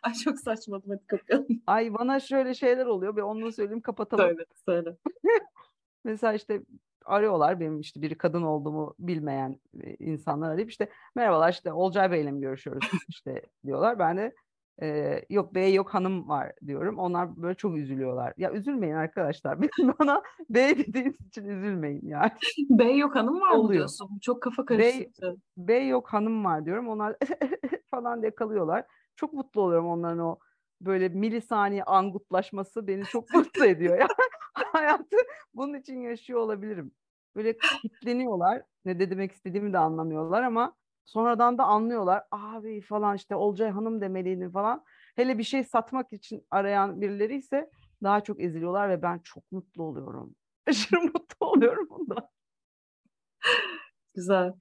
[0.03, 1.47] Ay çok saçma hadi kapayalım.
[1.67, 3.15] Ay bana şöyle şeyler oluyor.
[3.15, 4.25] Bir onu söyleyeyim kapatalım.
[4.25, 4.97] Söyle söyle.
[6.03, 6.61] Mesela işte
[7.05, 9.59] arıyorlar benim işte biri kadın olduğumu bilmeyen
[9.99, 13.99] insanlar arayıp işte merhabalar işte Olcay Bey'le mi görüşüyoruz işte diyorlar.
[13.99, 14.33] Ben de
[14.81, 16.99] e, yok bey yok hanım var diyorum.
[16.99, 18.33] Onlar böyle çok üzülüyorlar.
[18.37, 19.57] Ya üzülmeyin arkadaşlar.
[19.99, 22.31] Bana bey dediğiniz için üzülmeyin yani.
[22.69, 23.73] Bey yok hanım var mı Oluyor.
[23.79, 24.19] diyorsun?
[24.21, 25.41] Çok kafa Bey- karıştırıcı.
[25.57, 26.89] Bey yok hanım var diyorum.
[26.89, 27.15] Onlar
[27.91, 28.85] falan diye kalıyorlar.
[29.15, 30.37] Çok mutlu oluyorum onların o
[30.85, 33.99] böyle milisaniye angutlaşması beni çok mutlu ediyor.
[33.99, 34.09] Yani
[34.53, 35.17] hayatı
[35.53, 36.91] bunun için yaşıyor olabilirim.
[37.35, 38.63] Böyle kitleniyorlar.
[38.85, 40.75] Ne de demek istediğimi de anlamıyorlar ama
[41.05, 42.23] sonradan da anlıyorlar.
[42.31, 44.83] Abi falan işte Olcay Hanım demeliydim falan.
[45.15, 47.69] Hele bir şey satmak için arayan birileri ise
[48.03, 50.35] daha çok eziliyorlar ve ben çok mutlu oluyorum.
[50.67, 52.27] Aşırı mutlu oluyorum bundan.
[54.15, 54.53] Güzel.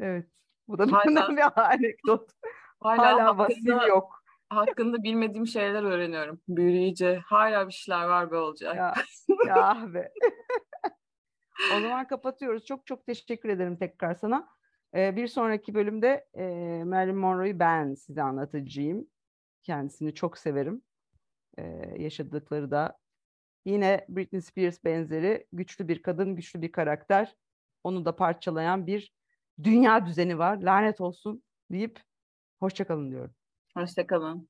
[0.00, 0.26] Evet.
[0.68, 2.30] Bu da Hala- benden bir anekdot.
[2.80, 4.22] Hala, Hala vasil hakkında, yok.
[4.48, 6.40] Hakkında bilmediğim şeyler öğreniyorum.
[6.48, 7.20] Büyüleyici.
[7.26, 8.76] Hala bir şeyler var be Olcay.
[8.76, 8.94] Ya,
[9.46, 10.12] ya be.
[11.76, 12.64] o zaman kapatıyoruz.
[12.64, 14.48] Çok çok teşekkür ederim tekrar sana.
[14.94, 16.44] Ee, bir sonraki bölümde e,
[16.84, 19.06] Marilyn Monroe'yu ben size anlatacağım.
[19.62, 20.82] Kendisini çok severim.
[21.58, 22.98] Ee, yaşadıkları da
[23.64, 27.36] yine Britney Spears benzeri güçlü bir kadın, güçlü bir karakter.
[27.84, 29.12] Onu da parçalayan bir
[29.62, 30.56] dünya düzeni var.
[30.56, 32.00] Lanet olsun deyip
[32.60, 33.34] hoşçakalın diyorum.
[33.76, 34.48] Hoşçakalın.